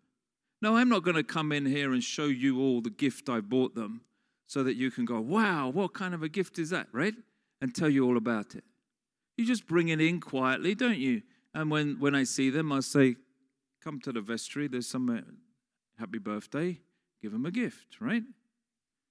No, 0.61 0.77
I'm 0.77 0.89
not 0.89 1.05
going 1.05 1.15
to 1.15 1.23
come 1.23 1.53
in 1.53 1.67
here 1.67 1.93
and 1.93 2.03
show 2.03 2.27
you 2.27 2.61
all 2.61 2.81
the 2.81 2.91
gift 2.91 3.29
I 3.29 3.39
bought 3.39 3.77
them 3.77 4.01
so 4.47 4.63
that 4.63 4.77
you 4.77 4.91
can 4.91 5.05
go, 5.05 5.21
wow, 5.21 5.69
what 5.69 5.95
kind 5.95 6.15
of 6.15 6.23
a 6.23 6.29
gift 6.29 6.59
is 6.59 6.71
that, 6.71 6.89
right? 6.93 7.15
And 7.61 7.75
tell 7.75 7.89
you 7.89 8.07
all 8.07 8.17
about 8.17 8.55
it. 8.55 8.65
You 9.37 9.47
just 9.47 9.67
bring 9.67 9.89
it 9.89 10.01
in 10.01 10.21
quietly, 10.21 10.75
don't 10.75 10.99
you? 10.99 11.23
And 11.55 11.71
when, 11.71 11.99
when 11.99 12.15
I 12.15 12.25
see 12.25 12.51
them, 12.51 12.73
I 12.73 12.81
say, 12.81 13.17
come 13.83 14.01
to 14.01 14.13
the 14.13 14.21
vestry, 14.21 14.69
there's 14.69 14.89
some 14.89 15.09
uh, 15.09 15.21
happy 15.99 16.19
birthday, 16.19 16.81
give 17.23 17.33
them 17.33 17.47
a 17.47 17.51
gift, 17.51 18.01
right? 18.01 18.23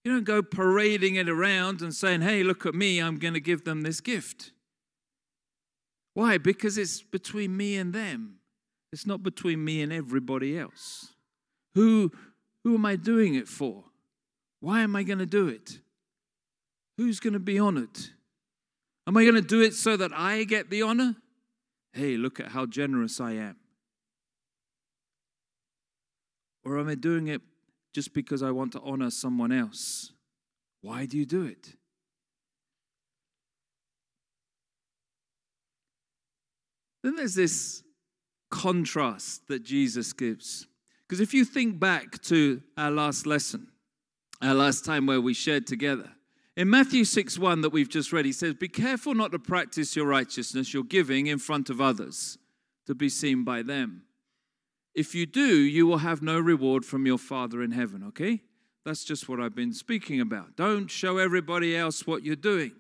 You 0.04 0.12
don't 0.12 0.26
go 0.26 0.42
parading 0.42 1.16
it 1.16 1.30
around 1.30 1.82
and 1.82 1.94
saying, 1.94 2.22
hey, 2.22 2.44
look 2.44 2.66
at 2.66 2.76
me, 2.76 3.00
I'm 3.00 3.18
going 3.18 3.34
to 3.34 3.40
give 3.40 3.64
them 3.64 3.82
this 3.82 4.02
gift. 4.02 4.52
Why? 6.14 6.38
Because 6.38 6.78
it's 6.78 7.02
between 7.02 7.56
me 7.56 7.78
and 7.78 7.94
them. 7.94 8.40
It's 8.92 9.08
not 9.08 9.24
between 9.24 9.64
me 9.64 9.82
and 9.82 9.92
everybody 9.92 10.58
else. 10.58 11.14
Who, 11.74 12.12
who 12.64 12.76
am 12.76 12.86
I 12.86 12.96
doing 12.96 13.36
it 13.36 13.48
for? 13.48 13.86
Why 14.64 14.80
am 14.80 14.96
I 14.96 15.04
going 15.04 15.20
to 15.20 15.26
do 15.26 15.50
it? 15.50 15.80
Who's 16.96 17.20
going 17.20 17.34
to 17.34 17.40
be 17.40 17.60
honored? 17.60 18.00
Am 19.06 19.18
I 19.18 19.24
going 19.24 19.36
to 19.36 19.42
do 19.42 19.62
it 19.62 19.74
so 19.74 19.98
that 19.98 20.14
I 20.14 20.46
get 20.46 20.70
the 20.70 20.84
honor? 20.84 21.18
Hey, 21.92 22.16
look 22.16 22.40
at 22.40 22.48
how 22.48 22.66
generous 22.66 23.20
I 23.20 23.34
am. 23.34 23.58
Or 26.64 26.80
am 26.80 26.88
I 26.88 26.96
doing 26.96 27.28
it 27.28 27.42
just 27.94 28.14
because 28.14 28.42
I 28.42 28.52
want 28.52 28.72
to 28.72 28.80
honor 28.80 29.10
someone 29.10 29.52
else? 29.52 30.14
Why 30.80 31.08
do 31.08 31.18
you 31.18 31.26
do 31.26 31.44
it? 31.44 31.74
Then 37.04 37.18
there's 37.18 37.36
this 37.36 37.84
contrast 38.50 39.46
that 39.50 39.64
Jesus 39.64 40.14
gives. 40.14 40.68
Because 41.06 41.20
if 41.20 41.34
you 41.34 41.44
think 41.44 41.82
back 41.82 42.22
to 42.22 42.62
our 42.78 42.92
last 42.92 43.28
lesson, 43.28 43.68
our 44.44 44.54
last 44.54 44.86
time 44.86 45.06
where 45.06 45.22
we 45.22 45.34
shared 45.34 45.66
together, 45.68 46.10
in 46.56 46.70
Matthew 46.70 47.04
6 47.04 47.40
1 47.40 47.62
that 47.62 47.72
we've 47.72 47.90
just 47.90 48.14
read, 48.14 48.26
he 48.26 48.32
says, 48.32 48.54
Be 48.54 48.68
careful 48.68 49.16
not 49.16 49.32
to 49.32 49.40
practice 49.40 49.96
your 49.96 50.06
righteousness, 50.06 50.74
your 50.74 50.84
giving, 50.84 51.28
in 51.28 51.40
front 51.40 51.70
of 51.70 51.82
others 51.82 52.38
to 52.86 52.94
be 52.94 53.10
seen 53.10 53.44
by 53.44 53.64
them. 53.64 54.04
If 54.94 55.16
you 55.16 55.26
do, 55.26 55.56
you 55.56 55.88
will 55.88 56.00
have 56.00 56.22
no 56.22 56.40
reward 56.40 56.86
from 56.86 57.08
your 57.08 57.18
Father 57.18 57.64
in 57.64 57.72
heaven, 57.72 58.04
okay? 58.10 58.42
That's 58.86 59.04
just 59.04 59.28
what 59.28 59.40
I've 59.40 59.56
been 59.56 59.74
speaking 59.74 60.22
about. 60.22 60.56
Don't 60.56 60.92
show 60.92 61.18
everybody 61.18 61.76
else 61.76 62.06
what 62.06 62.24
you're 62.24 62.36
doing. 62.36 62.74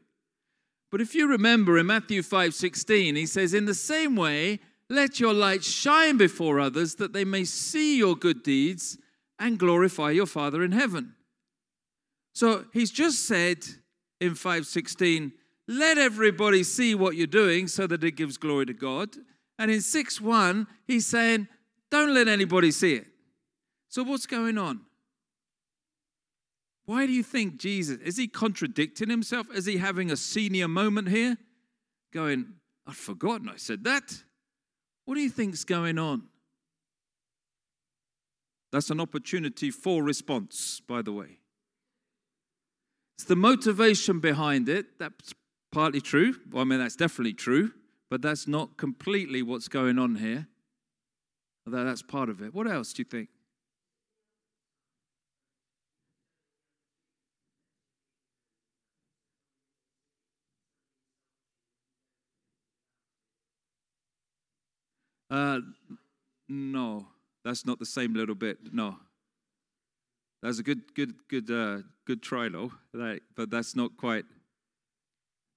But 0.91 1.01
if 1.01 1.15
you 1.15 1.27
remember 1.27 1.79
in 1.79 1.88
Matthew 1.88 2.22
5 2.22 2.53
16, 2.53 3.15
he 3.15 3.25
says, 3.25 3.55
In 3.55 3.65
the 3.65 3.74
same 3.74 4.15
way, 4.15 4.60
let 4.89 5.20
your 5.20 5.34
light 5.34 5.63
shine 5.63 6.17
before 6.17 6.60
others 6.60 6.96
that 6.96 7.13
they 7.13 7.25
may 7.25 7.46
see 7.46 7.98
your 7.98 8.15
good 8.15 8.43
deeds 8.43 9.00
and 9.39 9.58
glorify 9.58 10.12
your 10.12 10.27
Father 10.27 10.62
in 10.62 10.72
heaven. 10.72 11.15
So 12.33 12.65
he's 12.73 12.91
just 12.91 13.27
said 13.27 13.63
in 14.19 14.35
516, 14.35 15.31
let 15.67 15.97
everybody 15.97 16.63
see 16.63 16.93
what 16.95 17.15
you're 17.15 17.27
doing 17.27 17.67
so 17.67 17.87
that 17.87 18.03
it 18.03 18.11
gives 18.11 18.37
glory 18.37 18.65
to 18.65 18.73
God. 18.73 19.15
And 19.57 19.71
in 19.71 19.81
6 19.81 20.19
1, 20.19 20.67
he's 20.85 21.05
saying, 21.05 21.47
don't 21.89 22.13
let 22.13 22.27
anybody 22.27 22.71
see 22.71 22.95
it. 22.95 23.05
So, 23.87 24.01
what's 24.01 24.25
going 24.25 24.57
on? 24.57 24.81
Why 26.85 27.05
do 27.05 27.13
you 27.13 27.21
think 27.21 27.57
Jesus, 27.57 27.99
is 27.99 28.17
he 28.17 28.27
contradicting 28.27 29.09
himself? 29.09 29.47
Is 29.53 29.65
he 29.65 29.77
having 29.77 30.11
a 30.11 30.17
senior 30.17 30.67
moment 30.67 31.09
here? 31.09 31.37
Going, 32.11 32.53
I'd 32.87 32.95
forgotten 32.95 33.47
I 33.47 33.57
said 33.57 33.83
that. 33.83 34.23
What 35.05 35.15
do 35.15 35.21
you 35.21 35.29
think's 35.29 35.63
going 35.63 35.99
on? 35.99 36.23
That's 38.71 38.89
an 38.89 38.99
opportunity 38.99 39.69
for 39.69 40.01
response, 40.01 40.81
by 40.85 41.03
the 41.03 41.13
way. 41.13 41.37
It's 43.17 43.25
the 43.25 43.36
motivation 43.36 44.20
behind 44.20 44.70
it. 44.70 45.00
That's 45.00 45.34
partly 45.72 46.01
true. 46.01 46.36
Well, 46.51 46.62
I 46.62 46.65
mean, 46.65 46.79
that's 46.79 46.96
definitely 46.96 47.34
true, 47.34 47.72
but 48.10 48.22
that's 48.22 48.48
not 48.48 48.77
completely 48.77 49.41
what's 49.41 49.67
going 49.67 50.00
on 50.00 50.15
here. 50.15 50.48
Although 51.65 51.86
that's 51.86 52.01
part 52.01 52.29
of 52.29 52.41
it. 52.41 52.53
What 52.53 52.67
else 52.67 52.93
do 52.93 53.01
you 53.01 53.05
think? 53.05 53.29
Uh, 65.29 65.62
no, 66.48 67.08
that's 67.43 67.65
not 67.65 67.79
the 67.79 67.86
same 67.86 68.13
little 68.13 68.36
bit. 68.36 68.58
No, 68.72 68.98
that's 70.43 70.59
a 70.59 70.63
good, 70.63 70.93
good, 70.93 71.13
good, 71.29 71.50
uh, 71.50 71.77
good 72.05 72.21
try, 72.21 72.50
though. 72.50 72.69
but 72.91 73.50
that's 73.50 73.77
not 73.77 73.95
quite. 73.95 74.25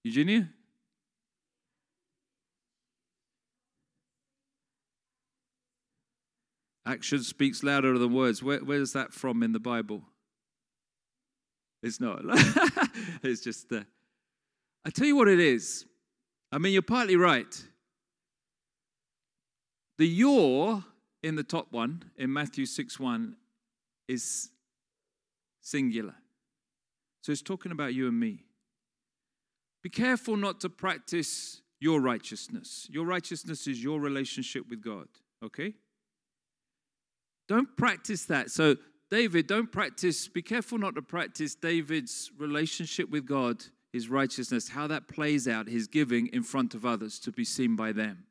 Eugenia. 0.05 0.49
Action 6.87 7.21
speaks 7.25 7.65
louder 7.65 7.99
than 7.99 8.15
words. 8.15 8.45
Where, 8.45 8.61
where's 8.61 8.93
that 8.93 9.13
from 9.13 9.43
in 9.43 9.51
the 9.51 9.59
Bible? 9.59 10.03
It's 11.83 12.01
not. 12.01 12.21
it's 13.25 13.41
just. 13.41 13.73
Uh, 13.73 13.81
I 14.85 14.91
tell 14.91 15.09
you 15.09 15.17
what 15.17 15.27
it 15.27 15.41
is. 15.41 15.85
I 16.53 16.59
mean, 16.59 16.73
you're 16.73 16.83
partly 16.83 17.17
right. 17.17 17.61
The 19.99 20.07
your 20.07 20.85
in 21.25 21.35
the 21.35 21.43
top 21.43 21.73
one 21.73 22.05
in 22.17 22.33
Matthew 22.33 22.67
6 22.67 23.01
1 23.01 23.35
is 24.07 24.51
singular. 25.67 26.15
So 27.23 27.33
it's 27.33 27.43
talking 27.43 27.73
about 27.73 27.93
you 27.93 28.07
and 28.07 28.19
me. 28.19 28.45
Be 29.83 29.91
careful 29.91 30.37
not 30.37 30.61
to 30.61 30.69
practice 30.69 31.61
your 31.81 32.01
righteousness. 32.01 32.87
Your 32.91 33.05
righteousness 33.05 33.67
is 33.67 33.83
your 33.83 34.01
relationship 34.01 34.65
with 34.71 34.81
God, 34.81 35.09
okay? 35.45 35.75
Don't 37.49 37.77
practice 37.77 38.25
that. 38.27 38.51
So, 38.51 38.77
David, 39.11 39.47
don't 39.47 39.71
practice, 39.71 40.29
be 40.29 40.43
careful 40.43 40.79
not 40.79 40.95
to 40.95 41.03
practice 41.03 41.55
David's 41.55 42.31
relationship 42.39 43.11
with 43.11 43.27
God, 43.27 43.65
his 43.93 44.09
righteousness, 44.09 44.69
how 44.69 44.87
that 44.87 45.09
plays 45.09 45.47
out, 45.47 45.69
his 45.69 45.87
giving 45.87 46.29
in 46.29 46.43
front 46.43 46.75
of 46.75 46.85
others 46.85 47.19
to 47.21 47.33
be 47.33 47.45
seen 47.45 47.77
by 47.77 47.93
them. 47.93 48.25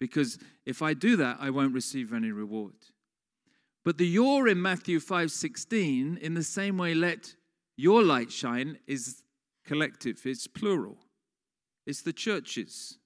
Because 0.00 0.38
if 0.64 0.80
I 0.80 0.94
do 0.94 1.16
that, 1.16 1.38
I 1.40 1.50
won't 1.50 1.74
receive 1.74 2.12
any 2.12 2.30
reward. 2.30 2.74
But 3.88 3.96
the 3.96 4.06
your 4.06 4.48
in 4.48 4.60
Matthew 4.60 5.00
5:16, 5.00 6.18
in 6.18 6.34
the 6.34 6.44
same 6.44 6.76
way, 6.76 6.92
let 6.92 7.34
your 7.74 8.02
light 8.02 8.30
shine, 8.30 8.78
is 8.86 9.22
collective, 9.64 10.26
it's 10.26 10.46
plural. 10.46 11.06
It's 11.86 12.02
the 12.02 12.12
churches. 12.12 12.98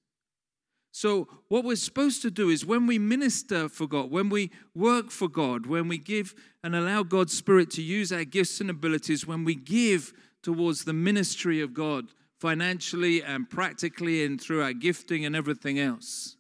So, 0.91 1.29
what 1.47 1.65
we're 1.65 1.77
supposed 1.77 2.21
to 2.23 2.33
do 2.33 2.49
is 2.49 2.67
when 2.67 2.89
we 2.89 2.99
minister 2.99 3.69
for 3.69 3.87
God, 3.87 4.11
when 4.11 4.29
we 4.29 4.51
work 4.75 5.13
for 5.13 5.29
God, 5.29 5.67
when 5.67 5.87
we 5.87 5.99
give 5.99 6.35
and 6.65 6.75
allow 6.75 7.05
God's 7.05 7.33
Spirit 7.33 7.71
to 7.71 7.81
use 7.81 8.11
our 8.11 8.25
gifts 8.25 8.61
and 8.61 8.69
abilities, 8.69 9.25
when 9.25 9.45
we 9.45 9.55
give 9.55 10.13
towards 10.43 10.83
the 10.83 10.93
ministry 10.93 11.61
of 11.61 11.75
God 11.75 12.09
financially 12.41 13.23
and 13.23 13.49
practically 13.49 14.25
and 14.25 14.41
through 14.41 14.65
our 14.65 14.73
gifting 14.73 15.25
and 15.25 15.37
everything 15.37 15.79
else, 15.79 16.39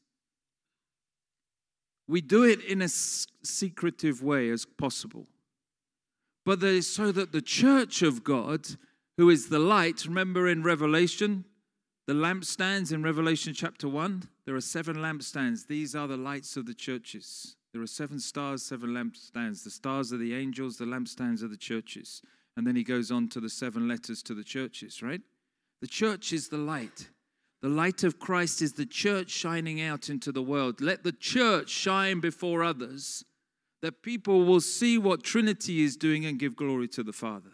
we 2.12 2.20
do 2.20 2.44
it 2.44 2.62
in 2.62 2.82
a 2.82 2.88
secretive 2.90 4.22
way 4.22 4.50
as 4.50 4.66
possible. 4.66 5.26
But 6.44 6.60
there 6.60 6.74
is 6.74 6.86
so 6.86 7.10
that 7.10 7.32
the 7.32 7.40
church 7.40 8.02
of 8.02 8.22
God, 8.22 8.66
who 9.16 9.30
is 9.30 9.48
the 9.48 9.58
light, 9.58 10.04
remember 10.04 10.46
in 10.46 10.62
Revelation, 10.62 11.46
the 12.06 12.12
lampstands 12.12 12.92
in 12.92 13.02
Revelation 13.02 13.54
chapter 13.54 13.88
1, 13.88 14.28
there 14.44 14.54
are 14.54 14.60
seven 14.60 14.96
lampstands. 14.96 15.66
These 15.66 15.94
are 15.94 16.06
the 16.06 16.18
lights 16.18 16.58
of 16.58 16.66
the 16.66 16.74
churches. 16.74 17.56
There 17.72 17.80
are 17.80 17.86
seven 17.86 18.20
stars, 18.20 18.62
seven 18.62 18.90
lampstands. 18.90 19.64
The 19.64 19.70
stars 19.70 20.12
are 20.12 20.18
the 20.18 20.34
angels, 20.34 20.76
the 20.76 20.84
lampstands 20.84 21.42
are 21.42 21.48
the 21.48 21.56
churches. 21.56 22.20
And 22.58 22.66
then 22.66 22.76
he 22.76 22.84
goes 22.84 23.10
on 23.10 23.28
to 23.30 23.40
the 23.40 23.48
seven 23.48 23.88
letters 23.88 24.22
to 24.24 24.34
the 24.34 24.44
churches, 24.44 25.02
right? 25.02 25.22
The 25.80 25.86
church 25.86 26.34
is 26.34 26.48
the 26.48 26.58
light. 26.58 27.08
The 27.62 27.68
light 27.68 28.02
of 28.02 28.18
Christ 28.18 28.60
is 28.60 28.72
the 28.72 28.84
church 28.86 29.30
shining 29.30 29.80
out 29.80 30.08
into 30.08 30.32
the 30.32 30.42
world. 30.42 30.80
Let 30.80 31.04
the 31.04 31.12
church 31.12 31.70
shine 31.70 32.18
before 32.18 32.64
others 32.64 33.24
that 33.82 34.02
people 34.02 34.44
will 34.44 34.60
see 34.60 34.98
what 34.98 35.22
Trinity 35.22 35.82
is 35.82 35.96
doing 35.96 36.26
and 36.26 36.38
give 36.38 36.56
glory 36.56 36.88
to 36.88 37.02
the 37.02 37.12
Father, 37.12 37.52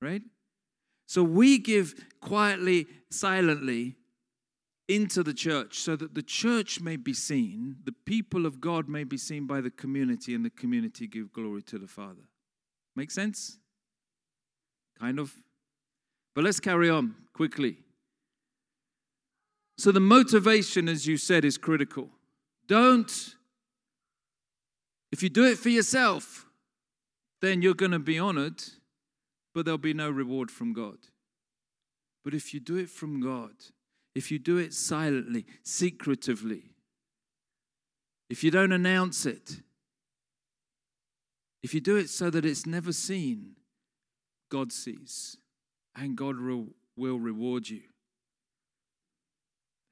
right? 0.00 0.22
So 1.06 1.22
we 1.22 1.58
give 1.58 1.94
quietly, 2.20 2.86
silently 3.10 3.96
into 4.88 5.22
the 5.22 5.34
church 5.34 5.78
so 5.78 5.96
that 5.96 6.14
the 6.14 6.22
church 6.22 6.80
may 6.80 6.96
be 6.96 7.12
seen, 7.12 7.76
the 7.84 7.92
people 7.92 8.46
of 8.46 8.60
God 8.60 8.88
may 8.88 9.04
be 9.04 9.16
seen 9.16 9.46
by 9.46 9.60
the 9.60 9.70
community, 9.70 10.34
and 10.34 10.44
the 10.44 10.50
community 10.50 11.06
give 11.06 11.32
glory 11.32 11.62
to 11.62 11.78
the 11.78 11.88
Father. 11.88 12.22
Make 12.94 13.10
sense? 13.10 13.58
Kind 14.98 15.18
of. 15.18 15.32
But 16.34 16.44
let's 16.44 16.60
carry 16.60 16.90
on 16.90 17.14
quickly. 17.32 17.78
So, 19.78 19.90
the 19.90 20.00
motivation, 20.00 20.88
as 20.88 21.06
you 21.06 21.16
said, 21.16 21.44
is 21.44 21.58
critical. 21.58 22.10
Don't, 22.68 23.34
if 25.10 25.22
you 25.22 25.28
do 25.28 25.44
it 25.44 25.58
for 25.58 25.70
yourself, 25.70 26.46
then 27.40 27.62
you're 27.62 27.74
going 27.74 27.92
to 27.92 27.98
be 27.98 28.18
honored, 28.18 28.62
but 29.54 29.64
there'll 29.64 29.78
be 29.78 29.94
no 29.94 30.10
reward 30.10 30.50
from 30.50 30.72
God. 30.72 30.98
But 32.24 32.34
if 32.34 32.54
you 32.54 32.60
do 32.60 32.76
it 32.76 32.88
from 32.88 33.20
God, 33.20 33.52
if 34.14 34.30
you 34.30 34.38
do 34.38 34.58
it 34.58 34.72
silently, 34.72 35.46
secretively, 35.62 36.72
if 38.30 38.44
you 38.44 38.50
don't 38.50 38.72
announce 38.72 39.26
it, 39.26 39.60
if 41.62 41.74
you 41.74 41.80
do 41.80 41.96
it 41.96 42.10
so 42.10 42.30
that 42.30 42.44
it's 42.44 42.66
never 42.66 42.92
seen, 42.92 43.56
God 44.50 44.72
sees 44.72 45.36
and 45.96 46.16
God 46.16 46.36
will 46.40 47.18
reward 47.18 47.68
you. 47.68 47.82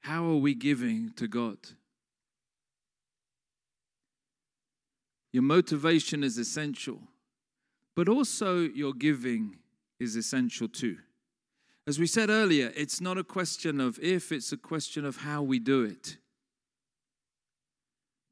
How 0.01 0.25
are 0.25 0.37
we 0.37 0.53
giving 0.53 1.11
to 1.15 1.27
God? 1.27 1.57
Your 5.31 5.43
motivation 5.43 6.23
is 6.23 6.37
essential, 6.37 6.99
but 7.95 8.09
also 8.09 8.59
your 8.59 8.93
giving 8.93 9.57
is 9.99 10.15
essential 10.15 10.67
too. 10.67 10.97
As 11.87 11.99
we 11.99 12.07
said 12.07 12.29
earlier, 12.29 12.71
it's 12.75 13.01
not 13.01 13.17
a 13.17 13.23
question 13.23 13.79
of 13.79 13.97
if, 13.99 14.31
it's 14.31 14.51
a 14.51 14.57
question 14.57 15.05
of 15.05 15.17
how 15.17 15.41
we 15.41 15.59
do 15.59 15.83
it. 15.83 16.17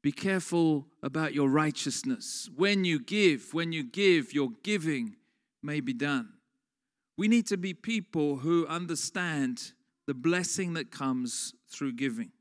Be 0.02 0.12
careful 0.12 0.86
about 1.02 1.34
your 1.34 1.48
righteousness. 1.48 2.48
When 2.56 2.84
you 2.84 2.98
give, 2.98 3.52
when 3.52 3.72
you 3.72 3.84
give, 3.84 4.32
your 4.32 4.50
giving 4.62 5.16
may 5.62 5.80
be 5.80 5.92
done. 5.92 6.30
We 7.18 7.28
need 7.28 7.46
to 7.48 7.58
be 7.58 7.74
people 7.74 8.36
who 8.36 8.66
understand 8.66 9.72
the 10.10 10.14
blessing 10.14 10.72
that 10.72 10.90
comes 10.90 11.54
through 11.70 11.92
giving. 11.92 12.32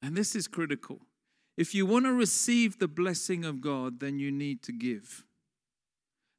And 0.00 0.16
this 0.16 0.36
is 0.36 0.46
critical. 0.46 1.00
If 1.56 1.74
you 1.74 1.86
want 1.86 2.04
to 2.04 2.12
receive 2.12 2.78
the 2.78 2.86
blessing 2.86 3.44
of 3.44 3.60
God, 3.60 3.98
then 3.98 4.20
you 4.20 4.30
need 4.30 4.62
to 4.62 4.72
give. 4.72 5.24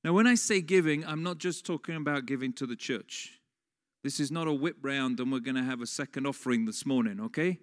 Now, 0.01 0.13
when 0.13 0.27
I 0.27 0.35
say 0.35 0.61
giving, 0.61 1.05
I'm 1.05 1.23
not 1.23 1.39
just 1.39 1.65
talking 1.65 1.97
about 1.97 2.25
giving 2.25 2.53
to 2.53 2.65
the 2.65 2.77
church. 2.77 3.41
This 4.01 4.21
is 4.21 4.31
not 4.31 4.47
a 4.47 4.53
whip 4.53 4.77
round 4.81 5.19
and 5.19 5.29
we're 5.29 5.39
going 5.39 5.57
to 5.57 5.63
have 5.63 5.81
a 5.81 5.85
second 5.85 6.25
offering 6.25 6.63
this 6.63 6.85
morning, 6.85 7.19
okay? 7.19 7.59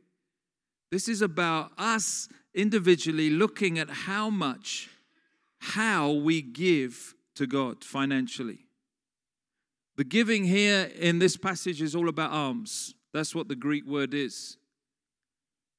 This 0.93 1.09
is 1.09 1.23
about 1.23 1.73
us 1.79 2.29
individually 2.53 3.31
looking 3.31 3.79
at 3.79 3.89
how 3.89 4.29
much, 4.29 4.91
how 5.61 6.13
we 6.13 6.43
give 6.43 7.15
to 7.37 7.47
God 7.47 7.83
financially. 7.83 8.66
The 9.97 10.05
giving 10.05 10.45
here 10.45 10.91
in 10.99 11.19
this 11.19 11.37
passage 11.37 11.81
is 11.81 11.95
all 11.95 12.09
about 12.09 12.31
alms. 12.31 12.95
That's 13.13 13.35
what 13.35 13.49
the 13.49 13.57
Greek 13.57 13.87
word 13.87 14.13
is. 14.13 14.59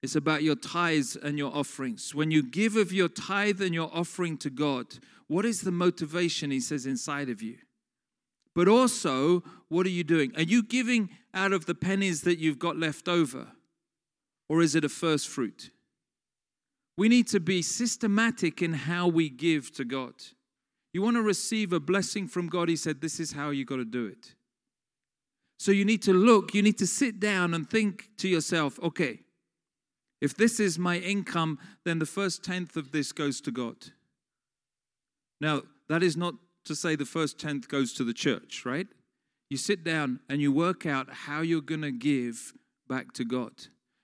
It's 0.01 0.15
about 0.15 0.43
your 0.43 0.55
tithes 0.55 1.15
and 1.15 1.37
your 1.37 1.55
offerings. 1.55 2.13
When 2.13 2.31
you 2.31 2.43
give 2.43 2.75
of 2.75 2.91
your 2.91 3.09
tithe 3.09 3.61
and 3.61 3.73
your 3.73 3.89
offering 3.93 4.37
to 4.39 4.49
God, 4.49 4.99
what 5.27 5.45
is 5.45 5.61
the 5.61 5.71
motivation, 5.71 6.51
he 6.51 6.59
says, 6.59 6.85
inside 6.85 7.29
of 7.29 7.41
you? 7.41 7.57
But 8.55 8.67
also, 8.67 9.43
what 9.69 9.85
are 9.85 9.91
you 9.91 10.03
doing? 10.03 10.33
Are 10.35 10.43
you 10.43 10.63
giving 10.63 11.09
out 11.33 11.53
of 11.53 11.65
the 11.65 11.75
pennies 11.75 12.21
that 12.21 12.39
you've 12.39 12.57
got 12.57 12.77
left 12.77 13.07
over? 13.07 13.47
Or 14.49 14.61
is 14.61 14.73
it 14.73 14.85
a 14.85 14.89
first 14.89 15.27
fruit? 15.27 15.69
We 16.97 17.09
need 17.09 17.27
to 17.27 17.39
be 17.39 17.61
systematic 17.61 18.63
in 18.63 18.73
how 18.73 19.07
we 19.07 19.29
give 19.29 19.71
to 19.73 19.85
God. 19.85 20.13
You 20.93 21.01
want 21.01 21.17
to 21.17 21.21
receive 21.21 21.73
a 21.73 21.79
blessing 21.79 22.27
from 22.27 22.47
God, 22.47 22.69
He 22.69 22.75
said, 22.75 23.01
this 23.01 23.19
is 23.19 23.33
how 23.33 23.49
you 23.49 23.65
got 23.65 23.77
to 23.77 23.85
do 23.85 24.05
it. 24.05 24.35
So 25.59 25.71
you 25.71 25.85
need 25.85 26.01
to 26.03 26.13
look, 26.13 26.53
you 26.53 26.61
need 26.61 26.77
to 26.77 26.87
sit 26.87 27.19
down 27.19 27.53
and 27.53 27.69
think 27.69 28.09
to 28.17 28.27
yourself, 28.27 28.79
okay, 28.81 29.19
if 30.21 30.35
this 30.35 30.59
is 30.59 30.79
my 30.79 30.97
income, 30.97 31.59
then 31.83 31.99
the 31.99 32.05
first 32.05 32.43
tenth 32.43 32.75
of 32.75 32.91
this 32.91 33.11
goes 33.11 33.41
to 33.41 33.51
God. 33.51 33.75
Now, 35.39 35.63
that 35.89 36.03
is 36.03 36.17
not 36.17 36.35
to 36.65 36.75
say 36.75 36.95
the 36.95 37.05
first 37.05 37.39
tenth 37.39 37.67
goes 37.67 37.93
to 37.93 38.03
the 38.03 38.13
church, 38.13 38.63
right? 38.65 38.87
You 39.49 39.57
sit 39.57 39.83
down 39.83 40.19
and 40.29 40.41
you 40.41 40.51
work 40.51 40.85
out 40.85 41.11
how 41.11 41.41
you're 41.41 41.61
going 41.61 41.81
to 41.81 41.91
give 41.91 42.53
back 42.87 43.13
to 43.13 43.25
God. 43.25 43.51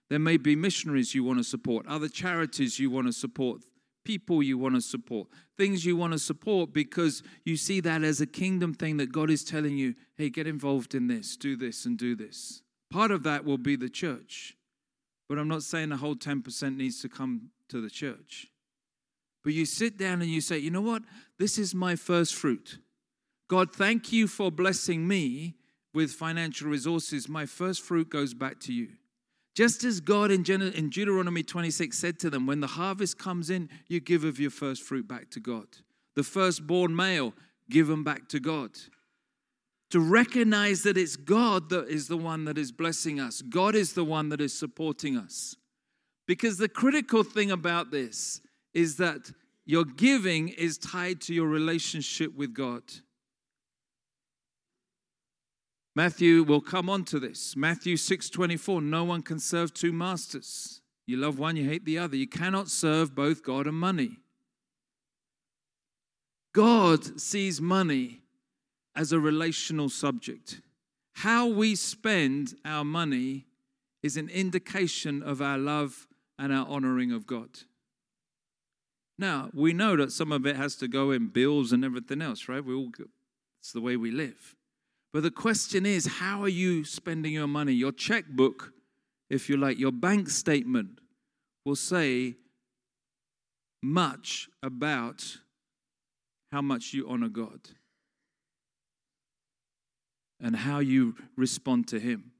There 0.09 0.19
may 0.19 0.37
be 0.37 0.55
missionaries 0.55 1.15
you 1.15 1.23
want 1.23 1.39
to 1.39 1.43
support, 1.43 1.87
other 1.87 2.07
charities 2.07 2.79
you 2.79 2.89
want 2.89 3.07
to 3.07 3.13
support, 3.13 3.61
people 4.03 4.43
you 4.43 4.57
want 4.57 4.75
to 4.75 4.81
support, 4.81 5.27
things 5.57 5.85
you 5.85 5.95
want 5.95 6.13
to 6.13 6.19
support 6.19 6.73
because 6.73 7.23
you 7.45 7.57
see 7.57 7.79
that 7.81 8.03
as 8.03 8.21
a 8.21 8.25
kingdom 8.25 8.73
thing 8.73 8.97
that 8.97 9.11
God 9.11 9.29
is 9.29 9.43
telling 9.43 9.77
you, 9.77 9.95
hey, 10.15 10.29
get 10.29 10.47
involved 10.47 10.95
in 10.95 11.07
this, 11.07 11.37
do 11.37 11.55
this, 11.55 11.85
and 11.85 11.97
do 11.97 12.15
this. 12.15 12.61
Part 12.91 13.11
of 13.11 13.23
that 13.23 13.45
will 13.45 13.57
be 13.57 13.75
the 13.75 13.89
church. 13.89 14.55
But 15.27 15.39
I'm 15.39 15.47
not 15.47 15.63
saying 15.63 15.89
the 15.89 15.97
whole 15.97 16.15
10% 16.15 16.75
needs 16.75 17.01
to 17.01 17.09
come 17.09 17.49
to 17.69 17.81
the 17.81 17.89
church. 17.89 18.47
But 19.43 19.53
you 19.53 19.65
sit 19.65 19.97
down 19.97 20.21
and 20.21 20.29
you 20.29 20.41
say, 20.41 20.57
you 20.57 20.71
know 20.71 20.81
what? 20.81 21.03
This 21.37 21.57
is 21.57 21.73
my 21.73 21.95
first 21.95 22.35
fruit. 22.35 22.79
God, 23.49 23.73
thank 23.73 24.11
you 24.11 24.27
for 24.27 24.51
blessing 24.51 25.07
me 25.07 25.55
with 25.93 26.11
financial 26.11 26.69
resources. 26.69 27.27
My 27.27 27.45
first 27.45 27.81
fruit 27.81 28.09
goes 28.09 28.33
back 28.33 28.59
to 28.61 28.73
you. 28.73 28.89
Just 29.55 29.83
as 29.83 29.99
God 29.99 30.31
in, 30.31 30.41
Deuteronomy 30.43 31.43
26 31.43 31.97
said 31.97 32.19
to 32.19 32.29
them, 32.29 32.47
when 32.47 32.59
the 32.59 32.67
harvest 32.67 33.19
comes 33.19 33.49
in, 33.49 33.69
you 33.87 33.99
give 33.99 34.23
of 34.23 34.39
your 34.39 34.49
first 34.49 34.81
fruit 34.81 35.07
back 35.07 35.29
to 35.31 35.39
God. 35.39 35.67
The 36.15 36.23
firstborn 36.23 36.95
male, 36.95 37.33
give 37.69 37.87
them 37.87 38.03
back 38.03 38.27
to 38.29 38.39
God. 38.39 38.71
To 39.91 39.99
recognize 39.99 40.81
that 40.83 40.97
it's 40.97 41.15
God 41.15 41.69
that 41.69 41.87
is 41.87 42.07
the 42.07 42.17
one 42.17 42.45
that 42.45 42.57
is 42.57 42.71
blessing 42.71 43.19
us, 43.19 43.43
God 43.43 43.75
is 43.75 43.93
the 43.93 44.03
one 44.03 44.29
that 44.29 44.41
is 44.41 44.57
supporting 44.57 45.17
us. 45.17 45.55
Because 46.25 46.57
the 46.57 46.69
critical 46.69 47.23
thing 47.23 47.51
about 47.51 47.91
this 47.91 48.41
is 48.73 48.97
that 48.97 49.31
your 49.65 49.85
giving 49.85 50.49
is 50.49 50.77
tied 50.77 51.21
to 51.21 51.33
your 51.33 51.47
relationship 51.47 52.35
with 52.35 52.53
God. 52.53 52.81
Matthew 55.95 56.43
will 56.43 56.61
come 56.61 56.89
on 56.89 57.05
to 57.05 57.19
this. 57.19 57.55
Matthew 57.55 57.97
6:24, 57.97 58.81
no 58.81 59.03
one 59.03 59.21
can 59.21 59.39
serve 59.39 59.73
two 59.73 59.93
masters. 59.93 60.81
You 61.05 61.17
love 61.17 61.37
one, 61.37 61.55
you 61.55 61.65
hate 61.65 61.85
the 61.85 61.97
other. 61.97 62.15
You 62.15 62.27
cannot 62.27 62.69
serve 62.69 63.13
both 63.13 63.43
God 63.43 63.67
and 63.67 63.77
money. 63.77 64.17
God 66.53 67.19
sees 67.19 67.59
money 67.59 68.21
as 68.95 69.11
a 69.11 69.19
relational 69.19 69.89
subject. 69.89 70.61
How 71.13 71.47
we 71.47 71.75
spend 71.75 72.55
our 72.63 72.83
money 72.83 73.45
is 74.01 74.17
an 74.17 74.29
indication 74.29 75.21
of 75.21 75.41
our 75.41 75.57
love 75.57 76.07
and 76.37 76.53
our 76.53 76.67
honoring 76.67 77.11
of 77.11 77.27
God. 77.27 77.49
Now, 79.17 79.49
we 79.53 79.73
know 79.73 79.95
that 79.95 80.11
some 80.11 80.31
of 80.31 80.45
it 80.45 80.55
has 80.55 80.75
to 80.77 80.87
go 80.87 81.11
in 81.11 81.27
bills 81.27 81.71
and 81.71 81.85
everything 81.85 82.21
else, 82.21 82.47
right? 82.49 82.63
We 82.63 82.73
all 82.73 82.91
it's 83.59 83.71
the 83.71 83.81
way 83.81 83.95
we 83.95 84.11
live. 84.11 84.55
But 85.13 85.23
the 85.23 85.31
question 85.31 85.85
is, 85.85 86.07
how 86.07 86.41
are 86.41 86.49
you 86.49 86.83
spending 86.83 87.33
your 87.33 87.47
money? 87.47 87.73
Your 87.73 87.91
checkbook, 87.91 88.73
if 89.29 89.47
you 89.47 89.57
like, 89.57 89.77
your 89.77 89.91
bank 89.91 90.29
statement 90.29 90.99
will 91.65 91.75
say 91.75 92.35
much 93.81 94.49
about 94.63 95.37
how 96.51 96.61
much 96.61 96.93
you 96.93 97.07
honor 97.07 97.29
God 97.29 97.59
and 100.39 100.55
how 100.55 100.79
you 100.79 101.15
respond 101.37 101.87
to 101.89 101.99
Him. 101.99 102.31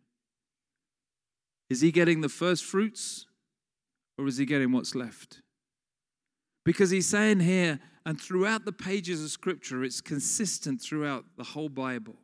Is 1.70 1.82
He 1.82 1.92
getting 1.92 2.22
the 2.22 2.30
first 2.30 2.64
fruits 2.64 3.28
Or 4.18 4.28
is 4.28 4.38
he 4.38 4.46
getting 4.46 4.72
what's 4.72 4.96
left? 4.96 5.42
Because 6.66 6.92
he's 6.92 7.08
saying 7.08 7.42
here, 7.42 7.80
and 8.06 8.20
throughout 8.20 8.66
the 8.66 8.72
pages 8.72 9.24
of 9.24 9.32
Scripture, 9.32 9.84
it's 9.84 10.02
consistent 10.02 10.82
throughout 10.82 11.26
the 11.38 11.44
whole 11.44 11.70
Bible. 11.70 12.16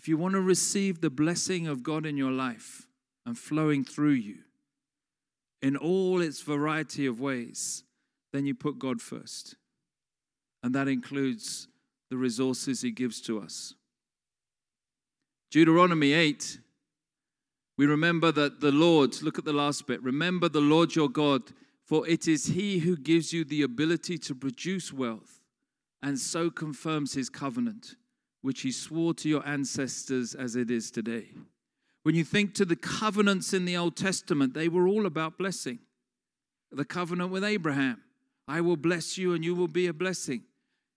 If 0.00 0.08
you 0.08 0.16
want 0.16 0.32
to 0.32 0.40
receive 0.40 1.02
the 1.02 1.10
blessing 1.10 1.66
of 1.66 1.82
God 1.82 2.06
in 2.06 2.16
your 2.16 2.30
life 2.30 2.86
and 3.26 3.36
flowing 3.36 3.84
through 3.84 4.12
you 4.12 4.38
in 5.60 5.76
all 5.76 6.22
its 6.22 6.40
variety 6.40 7.04
of 7.04 7.20
ways, 7.20 7.84
then 8.32 8.46
you 8.46 8.54
put 8.54 8.78
God 8.78 9.02
first. 9.02 9.56
And 10.62 10.74
that 10.74 10.88
includes 10.88 11.68
the 12.08 12.16
resources 12.16 12.80
He 12.80 12.92
gives 12.92 13.20
to 13.20 13.42
us. 13.42 13.74
Deuteronomy 15.50 16.14
8, 16.14 16.60
we 17.76 17.84
remember 17.84 18.32
that 18.32 18.62
the 18.62 18.72
Lord, 18.72 19.20
look 19.20 19.38
at 19.38 19.44
the 19.44 19.52
last 19.52 19.86
bit, 19.86 20.02
remember 20.02 20.48
the 20.48 20.62
Lord 20.62 20.94
your 20.96 21.10
God, 21.10 21.42
for 21.84 22.08
it 22.08 22.26
is 22.26 22.46
He 22.46 22.78
who 22.78 22.96
gives 22.96 23.34
you 23.34 23.44
the 23.44 23.60
ability 23.60 24.16
to 24.16 24.34
produce 24.34 24.94
wealth 24.94 25.42
and 26.02 26.18
so 26.18 26.48
confirms 26.48 27.12
His 27.12 27.28
covenant, 27.28 27.96
which 28.42 28.62
He 28.62 28.72
swore 28.72 29.14
to 29.14 29.28
your 29.28 29.46
ancestors 29.46 30.34
as 30.34 30.56
it 30.56 30.70
is 30.70 30.90
today. 30.90 31.28
When 32.02 32.14
you 32.14 32.24
think 32.24 32.54
to 32.54 32.64
the 32.64 32.76
covenants 32.76 33.52
in 33.52 33.64
the 33.64 33.76
Old 33.76 33.96
Testament, 33.96 34.54
they 34.54 34.68
were 34.68 34.88
all 34.88 35.06
about 35.06 35.38
blessing. 35.38 35.80
The 36.72 36.84
covenant 36.84 37.30
with 37.30 37.44
Abraham 37.44 38.02
I 38.48 38.60
will 38.60 38.76
bless 38.76 39.16
you 39.16 39.32
and 39.32 39.44
you 39.44 39.54
will 39.54 39.68
be 39.68 39.86
a 39.86 39.92
blessing. 39.92 40.42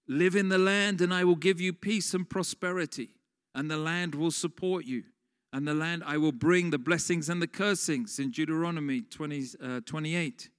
Live 0.07 0.35
in 0.35 0.49
the 0.49 0.57
land 0.57 1.01
and 1.01 1.13
I 1.13 1.23
will 1.23 1.35
give 1.35 1.61
you 1.61 1.71
peace 1.71 2.13
and 2.15 2.27
prosperity, 2.27 3.09
and 3.53 3.69
the 3.69 3.77
land 3.77 4.15
will 4.15 4.31
support 4.31 4.85
you. 4.85 5.03
And 5.51 5.67
the 5.67 5.75
land 5.75 6.03
I 6.03 6.17
will 6.17 6.31
bring 6.31 6.71
the 6.71 6.79
blessings 6.79 7.29
and 7.29 7.39
the 7.39 7.47
cursings 7.47 8.17
in 8.17 8.31
Deuteronomy 8.31 9.01
20, 9.01 9.45
uh, 9.61 9.81
28. 9.85 10.49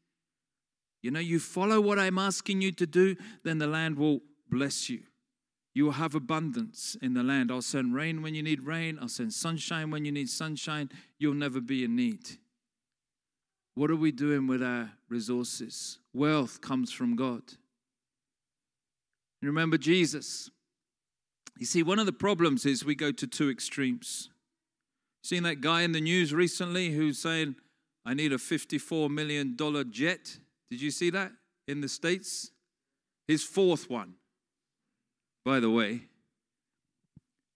You 1.03 1.11
know, 1.11 1.19
you 1.21 1.41
follow 1.41 1.81
what 1.81 1.99
I'm 1.99 2.17
asking 2.17 2.61
you 2.61 2.71
to 2.73 2.87
do, 2.87 3.17
then 3.43 3.59
the 3.59 3.67
land 3.67 3.99
will 3.99 4.21
bless 4.49 4.89
you. 4.89 5.01
You 5.75 5.87
will 5.87 5.93
have 5.93 6.15
abundance 6.15 6.97
in 7.03 7.15
the 7.15 7.23
land. 7.23 7.51
I'll 7.51 7.61
send 7.61 7.95
rain 7.95 8.23
when 8.23 8.35
you 8.35 8.43
need 8.43 8.63
rain. 8.63 8.99
I'll 9.01 9.09
send 9.09 9.33
sunshine 9.33 9.91
when 9.91 10.05
you 10.05 10.13
need 10.13 10.29
sunshine. 10.29 10.91
You'll 11.19 11.35
never 11.35 11.61
be 11.61 11.85
in 11.85 11.97
need. 11.97 12.21
What 13.75 13.91
are 13.91 13.97
we 13.97 14.13
doing 14.13 14.47
with 14.47 14.63
our 14.63 14.93
resources? 15.09 15.99
Wealth 16.13 16.61
comes 16.61 16.93
from 16.93 17.17
God. 17.17 17.43
And 19.43 19.49
remember 19.49 19.77
Jesus. 19.77 20.49
You 21.59 21.67
see, 21.67 21.83
one 21.83 21.99
of 21.99 22.07
the 22.07 22.13
problems 22.13 22.65
is 22.65 22.85
we 22.85 22.95
go 22.95 23.11
to 23.11 23.27
two 23.27 23.51
extremes. 23.51 24.31
Seen 25.25 25.43
that 25.43 25.61
guy 25.61 25.83
in 25.83 25.93
the 25.93 26.01
news 26.01 26.33
recently 26.33 26.91
who's 26.91 27.19
saying, 27.19 27.57
I 28.07 28.15
need 28.15 28.33
a 28.33 28.37
$54 28.37 29.11
million 29.11 29.57
jet? 29.91 30.39
Did 30.71 30.81
you 30.81 30.91
see 30.91 31.11
that 31.11 31.33
in 31.67 31.81
the 31.81 31.89
States? 31.89 32.51
His 33.27 33.43
fourth 33.43 33.89
one, 33.89 34.15
by 35.45 35.61
the 35.61 35.71
way. 35.71 36.03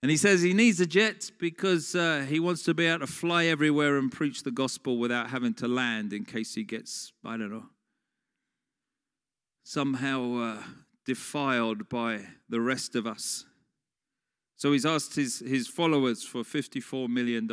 And 0.02 0.10
he 0.10 0.16
says 0.16 0.42
he 0.42 0.54
needs 0.54 0.80
a 0.80 0.86
jet 0.86 1.30
because 1.40 1.94
uh, 1.94 2.24
he 2.28 2.38
wants 2.38 2.62
to 2.64 2.74
be 2.74 2.86
able 2.86 3.00
to 3.00 3.06
fly 3.06 3.46
everywhere 3.46 3.96
and 3.98 4.12
preach 4.12 4.44
the 4.44 4.52
gospel 4.52 4.98
without 4.98 5.30
having 5.30 5.54
to 5.54 5.66
land 5.66 6.12
in 6.12 6.24
case 6.24 6.54
he 6.54 6.62
gets, 6.62 7.12
I 7.24 7.36
don't 7.36 7.50
know, 7.50 7.66
somehow 9.64 10.36
uh, 10.36 10.62
defiled 11.04 11.88
by 11.88 12.26
the 12.48 12.60
rest 12.60 12.94
of 12.94 13.06
us. 13.06 13.44
So 14.56 14.72
he's 14.72 14.86
asked 14.86 15.16
his, 15.16 15.40
his 15.40 15.66
followers 15.66 16.22
for 16.22 16.42
$54 16.42 17.08
million 17.08 17.48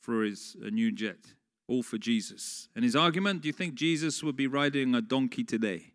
for 0.00 0.22
his 0.22 0.56
a 0.62 0.70
new 0.70 0.92
jet, 0.92 1.18
all 1.66 1.82
for 1.82 1.98
Jesus. 1.98 2.68
And 2.76 2.84
his 2.84 2.94
argument 2.94 3.42
do 3.42 3.48
you 3.48 3.52
think 3.52 3.74
Jesus 3.74 4.22
would 4.22 4.36
be 4.36 4.46
riding 4.46 4.94
a 4.94 5.00
donkey 5.00 5.44
today? 5.44 5.92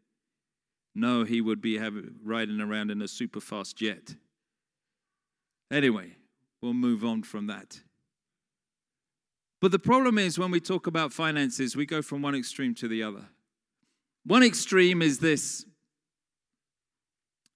No, 0.93 1.23
he 1.23 1.41
would 1.41 1.61
be 1.61 1.79
riding 2.23 2.59
around 2.59 2.91
in 2.91 3.01
a 3.01 3.07
super 3.07 3.39
fast 3.39 3.77
jet. 3.77 4.15
Anyway, 5.71 6.15
we'll 6.61 6.73
move 6.73 7.03
on 7.05 7.23
from 7.23 7.47
that. 7.47 7.79
But 9.61 9.71
the 9.71 9.79
problem 9.79 10.17
is 10.17 10.37
when 10.37 10.51
we 10.51 10.59
talk 10.59 10.87
about 10.87 11.13
finances, 11.13 11.75
we 11.75 11.85
go 11.85 12.01
from 12.01 12.21
one 12.21 12.35
extreme 12.35 12.75
to 12.75 12.87
the 12.87 13.03
other. 13.03 13.25
One 14.25 14.43
extreme 14.43 15.01
is 15.01 15.19
this. 15.19 15.65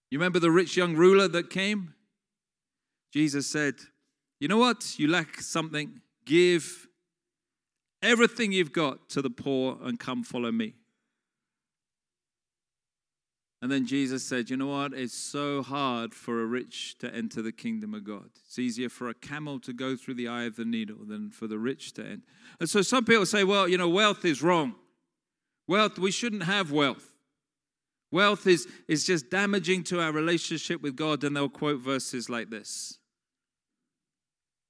You 0.10 0.20
remember 0.20 0.40
the 0.40 0.52
rich 0.52 0.78
young 0.78 0.96
ruler 0.96 1.28
that 1.28 1.50
came? 1.50 1.94
Jesus 3.12 3.48
said, 3.48 3.76
You 4.40 4.48
know 4.48 4.58
what? 4.58 4.98
You 4.98 5.08
lack 5.08 5.42
something. 5.42 6.00
Give 6.26 6.88
everything 8.02 8.52
you've 8.52 8.72
got 8.72 9.10
to 9.10 9.22
the 9.22 9.30
poor 9.30 9.78
and 9.84 10.00
come 10.00 10.24
follow 10.24 10.52
me. 10.52 10.76
And 13.66 13.72
then 13.72 13.88
Jesus 13.88 14.24
said, 14.24 14.52
You 14.52 14.58
know 14.58 14.68
what? 14.68 14.94
It's 14.94 15.18
so 15.18 15.64
hard 15.64 16.14
for 16.14 16.40
a 16.40 16.46
rich 16.46 17.00
to 17.00 17.12
enter 17.12 17.42
the 17.42 17.52
kingdom 17.52 17.96
of 17.96 18.04
God. 18.04 18.30
It's 18.46 18.60
easier 18.60 18.90
for 18.90 19.10
a 19.10 19.16
camel 19.16 19.60
to 19.62 19.74
go 19.74 19.96
through 19.96 20.14
the 20.14 20.28
eye 20.28 20.44
of 20.44 20.56
the 20.56 20.66
needle 20.66 21.00
than 21.04 21.32
for 21.32 21.48
the 21.48 21.58
rich 21.58 21.92
to 21.94 22.06
enter. 22.06 22.28
And 22.60 22.70
so 22.70 22.84
some 22.84 23.06
people 23.06 23.26
say, 23.26 23.44
Well, 23.44 23.68
you 23.68 23.80
know, 23.80 23.90
wealth 23.90 24.24
is 24.24 24.44
wrong. 24.44 24.76
Wealth, 25.68 25.98
we 25.98 26.12
shouldn't 26.12 26.44
have 26.44 26.72
wealth. 26.72 27.16
Wealth 28.12 28.46
is, 28.46 28.68
is 28.88 29.04
just 29.04 29.32
damaging 29.32 29.84
to 29.86 30.00
our 30.00 30.12
relationship 30.12 30.84
with 30.84 30.96
God, 30.96 31.24
and 31.24 31.36
they'll 31.36 31.50
quote 31.50 31.80
verses 31.80 32.30
like 32.30 32.52
this. 32.52 33.00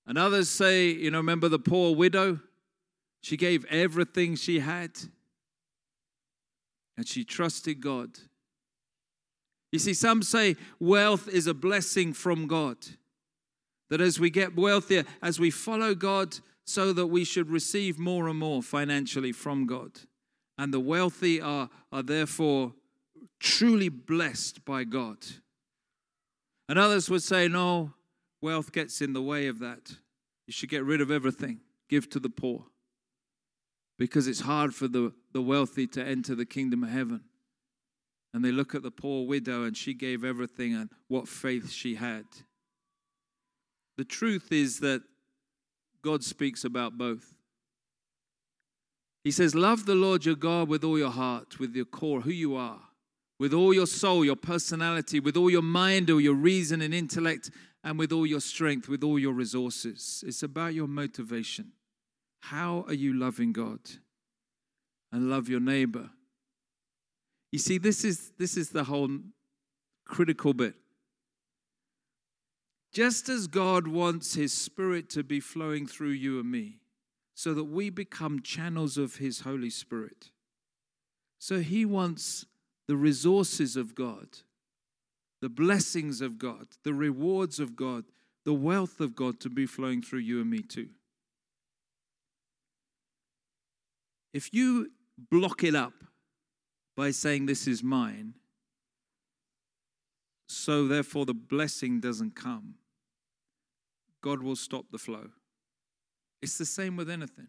And 0.07 0.17
others 0.17 0.47
say, 0.47 0.87
You 0.87 1.11
know, 1.11 1.17
remember 1.17 1.49
the 1.49 1.59
poor 1.59 1.93
widow? 1.93 2.39
She 3.19 3.35
gave 3.35 3.65
everything 3.65 4.37
she 4.37 4.61
had, 4.61 4.91
and 6.95 7.05
she 7.05 7.25
trusted 7.25 7.81
God 7.81 8.11
you 9.71 9.79
see, 9.79 9.93
some 9.93 10.23
say 10.23 10.55
wealth 10.79 11.27
is 11.27 11.47
a 11.47 11.53
blessing 11.53 12.13
from 12.13 12.47
God. 12.47 12.77
That 13.89 14.01
as 14.01 14.19
we 14.19 14.29
get 14.29 14.55
wealthier, 14.55 15.03
as 15.21 15.39
we 15.39 15.51
follow 15.51 15.93
God, 15.93 16.37
so 16.65 16.91
that 16.93 17.07
we 17.07 17.23
should 17.23 17.49
receive 17.49 17.99
more 17.99 18.27
and 18.27 18.39
more 18.39 18.63
financially 18.63 19.31
from 19.31 19.67
God. 19.67 19.91
And 20.57 20.73
the 20.73 20.79
wealthy 20.79 21.39
are, 21.39 21.69
are 21.91 22.03
therefore 22.03 22.73
truly 23.39 23.89
blessed 23.89 24.65
by 24.65 24.83
God. 24.83 25.17
And 26.67 26.79
others 26.79 27.09
would 27.09 27.21
say, 27.21 27.47
no, 27.47 27.93
wealth 28.41 28.71
gets 28.71 29.01
in 29.01 29.13
the 29.13 29.21
way 29.21 29.47
of 29.47 29.59
that. 29.59 29.91
You 30.47 30.53
should 30.53 30.69
get 30.69 30.83
rid 30.83 31.01
of 31.01 31.11
everything, 31.11 31.59
give 31.89 32.09
to 32.11 32.19
the 32.19 32.29
poor. 32.29 32.65
Because 33.97 34.27
it's 34.27 34.41
hard 34.41 34.73
for 34.73 34.87
the, 34.87 35.13
the 35.31 35.41
wealthy 35.41 35.87
to 35.87 36.03
enter 36.03 36.33
the 36.35 36.45
kingdom 36.45 36.83
of 36.83 36.89
heaven. 36.89 37.21
And 38.35 38.43
they 38.43 38.51
look 38.51 38.75
at 38.75 38.83
the 38.83 38.91
poor 38.91 39.25
widow, 39.25 39.63
and 39.63 39.77
she 39.77 39.93
gave 39.93 40.25
everything 40.25 40.73
and 40.75 40.89
what 41.07 41.29
faith 41.29 41.71
she 41.71 41.95
had. 41.95 42.25
The 43.97 44.03
truth 44.03 44.51
is 44.51 44.81
that 44.81 45.03
God 46.01 46.21
speaks 46.21 46.65
about 46.65 46.97
both. 46.97 47.33
He 49.23 49.31
says, 49.31 49.55
Love 49.55 49.85
the 49.85 49.95
Lord 49.95 50.25
your 50.25 50.35
God 50.35 50.67
with 50.67 50.83
all 50.83 50.97
your 50.97 51.11
heart, 51.11 51.59
with 51.59 51.77
your 51.77 51.85
core, 51.85 52.19
who 52.19 52.31
you 52.31 52.57
are, 52.57 52.81
with 53.39 53.53
all 53.53 53.73
your 53.73 53.87
soul, 53.87 54.25
your 54.25 54.35
personality, 54.35 55.21
with 55.21 55.37
all 55.37 55.49
your 55.49 55.61
mind 55.61 56.09
or 56.09 56.19
your 56.19 56.35
reason 56.35 56.81
and 56.81 56.93
intellect, 56.93 57.51
and 57.85 57.97
with 57.97 58.11
all 58.11 58.25
your 58.25 58.41
strength, 58.41 58.89
with 58.89 59.01
all 59.01 59.17
your 59.17 59.31
resources. 59.31 60.25
It's 60.27 60.43
about 60.43 60.73
your 60.73 60.87
motivation. 60.87 61.71
How 62.41 62.83
are 62.89 62.93
you 62.93 63.13
loving 63.13 63.53
God? 63.53 63.79
And 65.13 65.29
love 65.29 65.47
your 65.47 65.61
neighbor 65.61 66.09
you 67.55 67.59
see, 67.59 67.77
this 67.77 68.03
is, 68.03 68.33
this 68.37 68.57
is 68.57 68.71
the 68.71 68.83
whole 68.83 69.07
critical 70.03 70.53
bit. 70.53 70.75
Just 72.91 73.29
as 73.29 73.47
God 73.47 73.87
wants 73.87 74.35
His 74.35 74.51
Spirit 74.51 75.09
to 75.11 75.23
be 75.23 75.39
flowing 75.39 75.87
through 75.87 76.09
you 76.09 76.41
and 76.41 76.51
me, 76.51 76.79
so 77.33 77.53
that 77.53 77.63
we 77.63 77.89
become 77.89 78.41
channels 78.41 78.97
of 78.97 79.15
His 79.15 79.39
Holy 79.39 79.69
Spirit. 79.69 80.31
So 81.39 81.61
He 81.61 81.85
wants 81.85 82.45
the 82.89 82.97
resources 82.97 83.77
of 83.77 83.95
God, 83.95 84.27
the 85.41 85.47
blessings 85.47 86.19
of 86.19 86.37
God, 86.37 86.67
the 86.83 86.93
rewards 86.93 87.61
of 87.61 87.77
God, 87.77 88.03
the 88.43 88.53
wealth 88.53 88.99
of 88.99 89.15
God 89.15 89.39
to 89.39 89.49
be 89.49 89.65
flowing 89.65 90.01
through 90.01 90.19
you 90.19 90.41
and 90.41 90.49
me 90.49 90.61
too. 90.61 90.89
If 94.33 94.53
you 94.53 94.91
block 95.31 95.63
it 95.63 95.73
up 95.73 95.93
by 96.95 97.11
saying, 97.11 97.45
This 97.45 97.67
is 97.67 97.83
mine. 97.83 98.35
So, 100.47 100.87
therefore, 100.87 101.25
the 101.25 101.33
blessing 101.33 101.99
doesn't 101.99 102.35
come. 102.35 102.75
God 104.21 104.41
will 104.41 104.55
stop 104.55 104.85
the 104.91 104.97
flow. 104.97 105.29
It's 106.41 106.57
the 106.57 106.65
same 106.65 106.95
with 106.95 107.09
anything. 107.09 107.47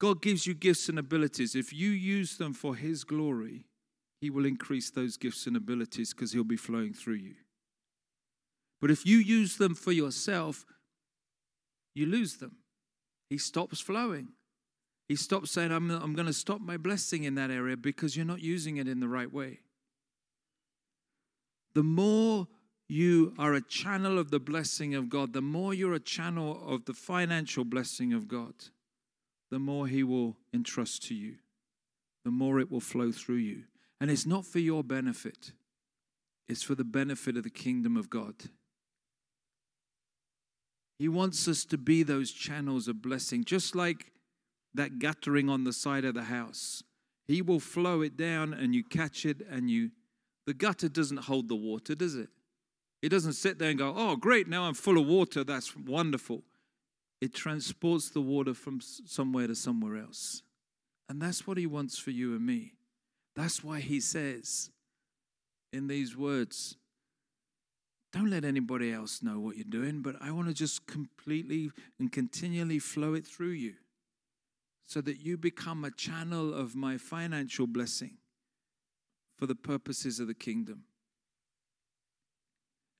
God 0.00 0.22
gives 0.22 0.46
you 0.46 0.54
gifts 0.54 0.88
and 0.88 0.98
abilities. 0.98 1.54
If 1.54 1.72
you 1.72 1.90
use 1.90 2.36
them 2.36 2.52
for 2.52 2.76
His 2.76 3.04
glory, 3.04 3.66
He 4.20 4.30
will 4.30 4.44
increase 4.44 4.90
those 4.90 5.16
gifts 5.16 5.46
and 5.46 5.56
abilities 5.56 6.12
because 6.12 6.32
He'll 6.32 6.44
be 6.44 6.56
flowing 6.56 6.92
through 6.92 7.14
you. 7.14 7.34
But 8.80 8.90
if 8.90 9.06
you 9.06 9.18
use 9.18 9.56
them 9.56 9.74
for 9.74 9.92
yourself, 9.92 10.64
you 11.94 12.06
lose 12.06 12.36
them. 12.36 12.56
He 13.30 13.38
stops 13.38 13.80
flowing. 13.80 14.28
He 15.08 15.16
stops 15.16 15.50
saying, 15.50 15.70
I'm, 15.70 15.90
I'm 15.90 16.14
going 16.14 16.26
to 16.26 16.32
stop 16.32 16.60
my 16.60 16.76
blessing 16.76 17.24
in 17.24 17.34
that 17.34 17.50
area 17.50 17.76
because 17.76 18.16
you're 18.16 18.24
not 18.24 18.40
using 18.40 18.78
it 18.78 18.88
in 18.88 19.00
the 19.00 19.08
right 19.08 19.32
way. 19.32 19.60
The 21.74 21.82
more 21.82 22.48
you 22.88 23.34
are 23.38 23.54
a 23.54 23.60
channel 23.60 24.18
of 24.18 24.30
the 24.30 24.40
blessing 24.40 24.94
of 24.94 25.08
God, 25.08 25.32
the 25.32 25.42
more 25.42 25.74
you're 25.74 25.94
a 25.94 26.00
channel 26.00 26.62
of 26.66 26.84
the 26.84 26.94
financial 26.94 27.64
blessing 27.64 28.12
of 28.12 28.28
God, 28.28 28.54
the 29.50 29.58
more 29.58 29.86
He 29.86 30.02
will 30.02 30.36
entrust 30.52 31.02
to 31.08 31.14
you, 31.14 31.36
the 32.24 32.30
more 32.30 32.58
it 32.60 32.70
will 32.70 32.80
flow 32.80 33.12
through 33.12 33.36
you. 33.36 33.64
And 34.00 34.10
it's 34.10 34.26
not 34.26 34.46
for 34.46 34.58
your 34.58 34.82
benefit, 34.82 35.52
it's 36.48 36.62
for 36.62 36.74
the 36.74 36.84
benefit 36.84 37.36
of 37.36 37.42
the 37.42 37.50
kingdom 37.50 37.96
of 37.96 38.08
God. 38.08 38.34
He 40.98 41.08
wants 41.08 41.48
us 41.48 41.64
to 41.66 41.76
be 41.78 42.02
those 42.02 42.30
channels 42.30 42.86
of 42.86 43.02
blessing, 43.02 43.44
just 43.44 43.74
like 43.74 44.12
that 44.74 44.98
guttering 44.98 45.48
on 45.48 45.64
the 45.64 45.72
side 45.72 46.04
of 46.04 46.14
the 46.14 46.24
house. 46.24 46.82
He 47.26 47.40
will 47.40 47.60
flow 47.60 48.02
it 48.02 48.16
down 48.16 48.52
and 48.52 48.74
you 48.74 48.84
catch 48.84 49.24
it 49.24 49.40
and 49.48 49.70
you. 49.70 49.90
The 50.46 50.54
gutter 50.54 50.88
doesn't 50.88 51.20
hold 51.20 51.48
the 51.48 51.56
water, 51.56 51.94
does 51.94 52.14
it? 52.14 52.28
It 53.00 53.08
doesn't 53.08 53.34
sit 53.34 53.58
there 53.58 53.70
and 53.70 53.78
go, 53.78 53.94
oh, 53.96 54.16
great, 54.16 54.48
now 54.48 54.64
I'm 54.64 54.74
full 54.74 54.98
of 54.98 55.06
water. 55.06 55.44
That's 55.44 55.76
wonderful. 55.76 56.42
It 57.20 57.34
transports 57.34 58.10
the 58.10 58.20
water 58.20 58.52
from 58.52 58.80
somewhere 58.80 59.46
to 59.46 59.54
somewhere 59.54 59.96
else. 59.96 60.42
And 61.08 61.20
that's 61.20 61.46
what 61.46 61.56
he 61.56 61.66
wants 61.66 61.98
for 61.98 62.10
you 62.10 62.34
and 62.34 62.44
me. 62.44 62.72
That's 63.36 63.64
why 63.64 63.80
he 63.80 64.00
says 64.00 64.70
in 65.72 65.86
these 65.86 66.16
words, 66.16 66.76
don't 68.12 68.30
let 68.30 68.44
anybody 68.44 68.92
else 68.92 69.22
know 69.22 69.40
what 69.40 69.56
you're 69.56 69.64
doing, 69.68 70.02
but 70.02 70.16
I 70.20 70.30
want 70.30 70.48
to 70.48 70.54
just 70.54 70.86
completely 70.86 71.70
and 71.98 72.12
continually 72.12 72.78
flow 72.78 73.14
it 73.14 73.26
through 73.26 73.50
you 73.50 73.74
so 74.86 75.00
that 75.00 75.20
you 75.20 75.36
become 75.36 75.84
a 75.84 75.90
channel 75.90 76.52
of 76.52 76.74
my 76.74 76.98
financial 76.98 77.66
blessing 77.66 78.18
for 79.36 79.46
the 79.46 79.54
purposes 79.54 80.20
of 80.20 80.26
the 80.26 80.34
kingdom. 80.34 80.84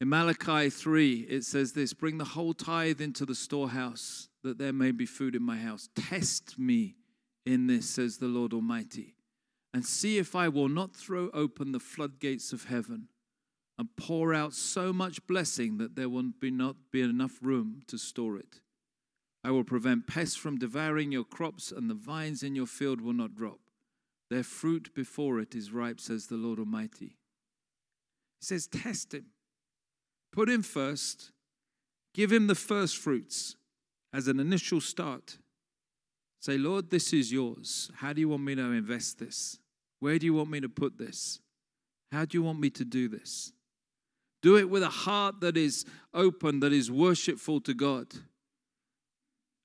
In 0.00 0.08
Malachi 0.08 0.70
3, 0.70 1.20
it 1.30 1.44
says 1.44 1.72
this 1.72 1.92
Bring 1.92 2.18
the 2.18 2.24
whole 2.24 2.52
tithe 2.52 3.00
into 3.00 3.24
the 3.24 3.34
storehouse, 3.34 4.28
that 4.42 4.58
there 4.58 4.72
may 4.72 4.90
be 4.90 5.06
food 5.06 5.34
in 5.34 5.42
my 5.42 5.56
house. 5.56 5.88
Test 5.94 6.58
me 6.58 6.96
in 7.46 7.66
this, 7.66 7.88
says 7.88 8.18
the 8.18 8.26
Lord 8.26 8.52
Almighty, 8.52 9.14
and 9.72 9.84
see 9.84 10.18
if 10.18 10.34
I 10.34 10.48
will 10.48 10.68
not 10.68 10.96
throw 10.96 11.30
open 11.32 11.72
the 11.72 11.80
floodgates 11.80 12.52
of 12.52 12.64
heaven 12.64 13.08
and 13.78 13.88
pour 13.96 14.34
out 14.34 14.52
so 14.52 14.92
much 14.92 15.26
blessing 15.26 15.78
that 15.78 15.96
there 15.96 16.08
will 16.08 16.30
be 16.40 16.50
not 16.50 16.76
be 16.92 17.02
enough 17.02 17.38
room 17.42 17.82
to 17.88 17.98
store 17.98 18.36
it. 18.36 18.60
I 19.44 19.50
will 19.50 19.62
prevent 19.62 20.06
pests 20.06 20.36
from 20.36 20.58
devouring 20.58 21.12
your 21.12 21.24
crops, 21.24 21.70
and 21.70 21.90
the 21.90 21.94
vines 21.94 22.42
in 22.42 22.56
your 22.56 22.66
field 22.66 23.02
will 23.02 23.12
not 23.12 23.34
drop. 23.34 23.60
Their 24.30 24.42
fruit 24.42 24.94
before 24.94 25.38
it 25.38 25.54
is 25.54 25.70
ripe, 25.70 26.00
says 26.00 26.26
the 26.26 26.36
Lord 26.36 26.58
Almighty. 26.58 27.18
He 28.40 28.46
says, 28.46 28.66
Test 28.66 29.12
him. 29.12 29.26
Put 30.32 30.48
him 30.48 30.62
first. 30.62 31.30
Give 32.14 32.32
him 32.32 32.46
the 32.46 32.54
first 32.54 32.96
fruits 32.96 33.56
as 34.14 34.28
an 34.28 34.40
initial 34.40 34.80
start. 34.80 35.38
Say, 36.40 36.56
Lord, 36.56 36.90
this 36.90 37.12
is 37.12 37.30
yours. 37.30 37.90
How 37.96 38.12
do 38.12 38.20
you 38.20 38.28
want 38.28 38.44
me 38.44 38.54
to 38.54 38.62
invest 38.62 39.18
this? 39.18 39.58
Where 40.00 40.18
do 40.18 40.26
you 40.26 40.34
want 40.34 40.50
me 40.50 40.60
to 40.60 40.68
put 40.68 40.96
this? 40.96 41.40
How 42.12 42.24
do 42.24 42.38
you 42.38 42.42
want 42.42 42.60
me 42.60 42.70
to 42.70 42.84
do 42.84 43.08
this? 43.08 43.52
Do 44.42 44.56
it 44.56 44.70
with 44.70 44.82
a 44.82 44.88
heart 44.88 45.40
that 45.40 45.56
is 45.56 45.84
open, 46.12 46.60
that 46.60 46.72
is 46.72 46.90
worshipful 46.90 47.60
to 47.62 47.74
God. 47.74 48.08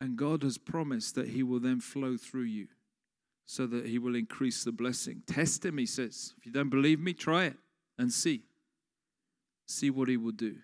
And 0.02 0.16
God 0.16 0.44
has 0.44 0.58
promised 0.58 1.16
that 1.16 1.30
He 1.30 1.44
will 1.44 1.60
then 1.60 1.82
flow 1.82 2.18
through 2.18 2.44
you 2.44 2.68
so 3.46 3.68
that 3.68 3.88
He 3.88 4.00
will 4.00 4.16
increase 4.16 4.64
the 4.64 4.72
blessing. 4.72 5.24
Test 5.28 5.66
Him, 5.66 5.78
He 5.78 5.86
says. 5.86 6.34
If 6.38 6.46
you 6.46 6.52
don't 6.52 6.70
believe 6.70 7.00
me, 7.00 7.14
try 7.14 7.46
it 7.46 7.58
and 7.98 8.12
see. 8.12 8.44
See 9.68 9.90
what 9.90 10.08
He 10.08 10.18
will 10.18 10.32
do. 10.32 10.58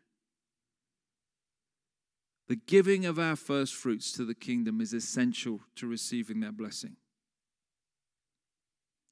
The 2.47 2.55
giving 2.55 3.05
of 3.05 3.17
our 3.17 3.35
first 3.35 3.73
fruits 3.73 4.11
to 4.13 4.23
the 4.23 4.35
kingdom 4.35 4.79
is 4.79 4.93
essential 4.93 5.61
to 5.77 5.87
receiving 5.87 6.41
that 6.41 6.55
blessing. 6.55 6.95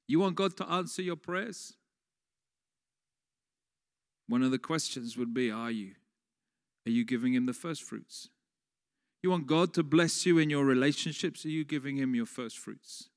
You 0.08 0.20
want 0.20 0.36
God 0.36 0.56
to 0.58 0.70
answer 0.70 1.02
your 1.02 1.16
prayers? 1.16 1.74
One 4.28 4.44
of 4.44 4.52
the 4.52 4.60
questions 4.60 5.18
would 5.18 5.34
be 5.34 5.50
Are 5.50 5.72
you? 5.72 5.94
Are 6.86 6.92
you 6.92 7.06
giving 7.06 7.34
Him 7.34 7.46
the 7.46 7.54
first 7.54 7.82
fruits? 7.82 8.30
You 9.24 9.30
want 9.30 9.48
God 9.48 9.74
to 9.76 9.84
bless 9.84 10.26
you 10.26 10.38
in 10.38 10.50
your 10.50 10.66
relationships? 10.66 11.46
Are 11.46 11.50
you 11.50 11.64
giving 11.64 11.96
Him 11.96 12.14
your 12.14 12.26
first 12.26 12.60
fruits? 12.60 13.10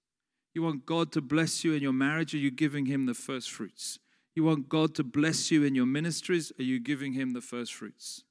You 0.54 0.62
want 0.62 0.86
God 0.86 1.10
to 1.12 1.20
bless 1.20 1.64
you 1.64 1.74
in 1.74 1.82
your 1.82 1.92
marriage? 1.92 2.32
Are 2.32 2.38
you 2.38 2.52
giving 2.52 2.86
Him 2.86 3.06
the 3.06 3.14
first 3.14 3.50
fruits? 3.50 3.98
You 4.36 4.44
want 4.44 4.68
God 4.68 4.94
to 4.94 5.04
bless 5.04 5.50
you 5.50 5.64
in 5.64 5.74
your 5.74 5.84
ministries? 5.84 6.52
Are 6.60 6.62
you 6.62 6.78
giving 6.78 7.14
Him 7.14 7.32
the 7.32 7.40
first 7.40 7.74
fruits? 7.74 8.22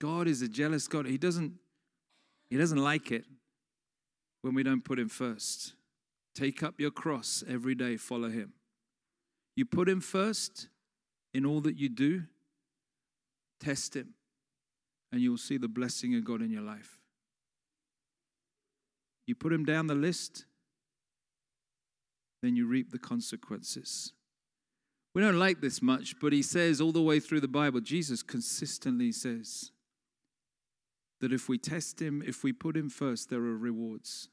God 0.00 0.28
is 0.28 0.40
a 0.40 0.48
jealous 0.48 0.86
God. 0.86 1.06
He 1.06 1.18
doesn't, 1.18 1.54
he 2.48 2.56
doesn't 2.56 2.82
like 2.82 3.10
it 3.10 3.24
when 4.42 4.54
we 4.54 4.62
don't 4.62 4.84
put 4.84 5.00
Him 5.00 5.08
first. 5.08 5.74
Take 6.32 6.62
up 6.62 6.78
your 6.78 6.92
cross 6.92 7.42
every 7.48 7.74
day, 7.74 7.96
follow 7.96 8.30
Him. 8.30 8.52
You 9.56 9.64
put 9.64 9.88
Him 9.88 10.00
first 10.00 10.68
in 11.34 11.44
all 11.44 11.60
that 11.62 11.76
you 11.76 11.88
do, 11.88 12.22
test 13.60 13.96
Him 13.96 14.14
and 15.12 15.20
you'll 15.20 15.36
see 15.36 15.58
the 15.58 15.68
blessing 15.68 16.14
of 16.14 16.24
God 16.24 16.40
in 16.40 16.50
your 16.50 16.62
life. 16.62 16.98
You 19.26 19.34
put 19.34 19.52
him 19.52 19.64
down 19.64 19.86
the 19.86 19.94
list, 19.94 20.46
then 22.42 22.56
you 22.56 22.66
reap 22.66 22.90
the 22.90 22.98
consequences. 22.98 24.12
We 25.14 25.22
don't 25.22 25.38
like 25.38 25.60
this 25.60 25.82
much, 25.82 26.18
but 26.20 26.32
he 26.32 26.42
says 26.42 26.80
all 26.80 26.92
the 26.92 27.02
way 27.02 27.20
through 27.20 27.40
the 27.40 27.48
Bible, 27.48 27.80
Jesus 27.80 28.22
consistently 28.22 29.12
says 29.12 29.70
that 31.20 31.32
if 31.32 31.48
we 31.48 31.58
test 31.58 32.00
him, 32.00 32.22
if 32.26 32.42
we 32.42 32.52
put 32.52 32.76
him 32.76 32.88
first, 32.88 33.28
there 33.28 33.38
are 33.38 33.56
rewards. 33.56 34.28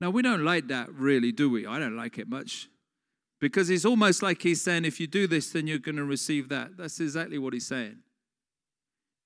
Now, 0.00 0.10
we 0.10 0.22
don't 0.22 0.44
like 0.44 0.68
that 0.68 0.92
really, 0.92 1.30
do 1.32 1.48
we? 1.48 1.66
I 1.66 1.78
don't 1.78 1.96
like 1.96 2.18
it 2.18 2.28
much. 2.28 2.68
Because 3.40 3.70
it's 3.70 3.84
almost 3.84 4.22
like 4.22 4.42
he's 4.42 4.60
saying, 4.60 4.84
if 4.84 4.98
you 5.00 5.06
do 5.06 5.26
this, 5.26 5.50
then 5.50 5.66
you're 5.66 5.78
going 5.78 5.96
to 5.96 6.04
receive 6.04 6.48
that. 6.48 6.76
That's 6.76 6.98
exactly 7.00 7.38
what 7.38 7.52
he's 7.52 7.66
saying. 7.66 7.98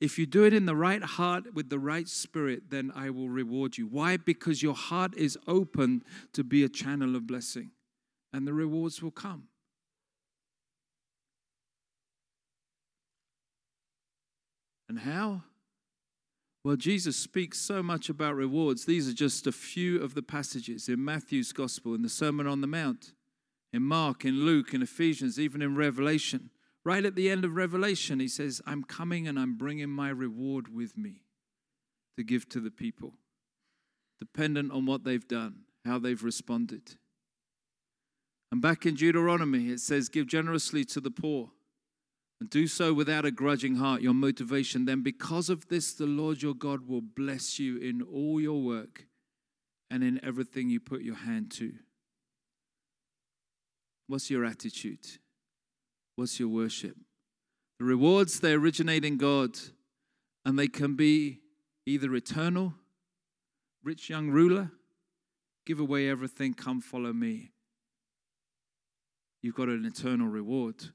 If 0.01 0.19
you 0.19 0.27
do 0.27 0.45
it 0.45 0.53
in 0.53 0.67
the 0.67 0.77
right 0.77 1.03
heart 1.03 1.55
with 1.55 1.71
the 1.71 1.79
right 1.79 2.09
spirit, 2.09 2.71
then 2.71 2.93
I 2.95 3.11
will 3.11 3.29
reward 3.29 3.79
you. 3.79 3.87
Why? 3.87 4.17
Because 4.17 4.63
your 4.63 4.75
heart 4.75 5.17
is 5.17 5.37
open 5.49 6.05
to 6.35 6.45
be 6.45 6.63
a 6.63 6.69
channel 6.69 7.17
of 7.17 7.27
blessing, 7.27 7.73
and 8.33 8.47
the 8.47 8.55
rewards 8.55 9.03
will 9.03 9.11
come. 9.11 9.49
And 14.89 15.01
how? 15.01 15.43
Well, 16.65 16.77
Jesus 16.77 17.17
speaks 17.17 17.59
so 17.59 17.83
much 17.83 18.09
about 18.09 18.35
rewards. 18.35 18.85
These 18.85 19.09
are 19.09 19.15
just 19.15 19.47
a 19.47 19.53
few 19.53 20.01
of 20.03 20.15
the 20.15 20.23
passages 20.23 20.89
in 20.89 21.05
Matthew's 21.05 21.53
Gospel, 21.53 21.95
in 21.95 22.03
the 22.03 22.09
Sermon 22.09 22.47
on 22.47 22.61
the 22.61 22.67
Mount, 22.67 23.13
in 23.73 23.83
Mark, 23.83 24.25
in 24.25 24.45
Luke, 24.45 24.75
in 24.75 24.83
Ephesians, 24.83 25.39
even 25.41 25.61
in 25.61 25.77
Revelation. 25.77 26.51
Right 26.89 27.05
at 27.05 27.17
the 27.17 27.29
end 27.29 27.45
of 27.45 27.55
Revelation, 27.55 28.19
he 28.19 28.29
says, 28.29 28.63
I'm 28.65 28.83
coming 28.83 29.29
and 29.29 29.39
I'm 29.39 29.59
bringing 29.59 29.91
my 29.91 30.09
reward 30.09 30.75
with 30.75 30.97
me 30.97 31.21
to 32.17 32.25
give 32.25 32.49
to 32.49 32.61
the 32.61 32.71
people, 32.71 33.13
dependent 34.21 34.73
on 34.73 34.87
what 34.87 35.05
they've 35.05 35.29
done, 35.29 35.65
how 35.85 35.99
they've 35.99 36.25
responded. 36.25 36.97
And 38.51 38.63
back 38.63 38.87
in 38.87 38.95
Deuteronomy, 38.95 39.69
it 39.69 39.81
says, 39.81 40.09
Give 40.09 40.27
generously 40.27 40.83
to 40.87 41.01
the 41.03 41.11
poor 41.11 41.51
and 42.41 42.49
do 42.49 42.67
so 42.67 42.95
without 42.95 43.27
a 43.27 43.31
grudging 43.31 43.77
heart, 43.77 44.01
your 44.01 44.15
motivation. 44.15 44.87
Then, 44.87 45.03
because 45.03 45.51
of 45.51 45.69
this, 45.69 45.93
the 45.93 46.07
Lord 46.07 46.41
your 46.41 46.55
God 46.55 46.89
will 46.89 47.03
bless 47.03 47.59
you 47.59 47.77
in 47.77 48.01
all 48.01 48.41
your 48.41 48.63
work 48.63 49.05
and 49.91 50.03
in 50.03 50.25
everything 50.25 50.71
you 50.71 50.81
put 50.81 51.03
your 51.03 51.17
hand 51.17 51.51
to. 51.51 51.71
What's 54.07 54.31
your 54.31 54.47
attitude? 54.47 55.07
What's 56.19 56.41
your 56.41 56.49
worship? 56.49 56.97
The 57.79 57.85
rewards, 57.85 58.41
they 58.41 58.53
originate 58.53 59.05
in 59.05 59.19
God 59.19 59.57
and 60.45 60.59
they 60.59 60.67
can 60.67 60.97
be 60.97 61.39
either 61.87 62.13
eternal, 62.13 62.75
rich 63.85 64.11
young 64.11 64.29
ruler, 64.29 64.73
give 65.65 65.79
away 65.79 66.09
everything, 66.09 66.55
come 66.55 66.81
follow 66.81 67.13
me. 67.13 67.53
You've 69.43 69.55
got 69.55 69.69
an 69.69 69.85
eternal 69.85 70.27
reward. 70.27 70.87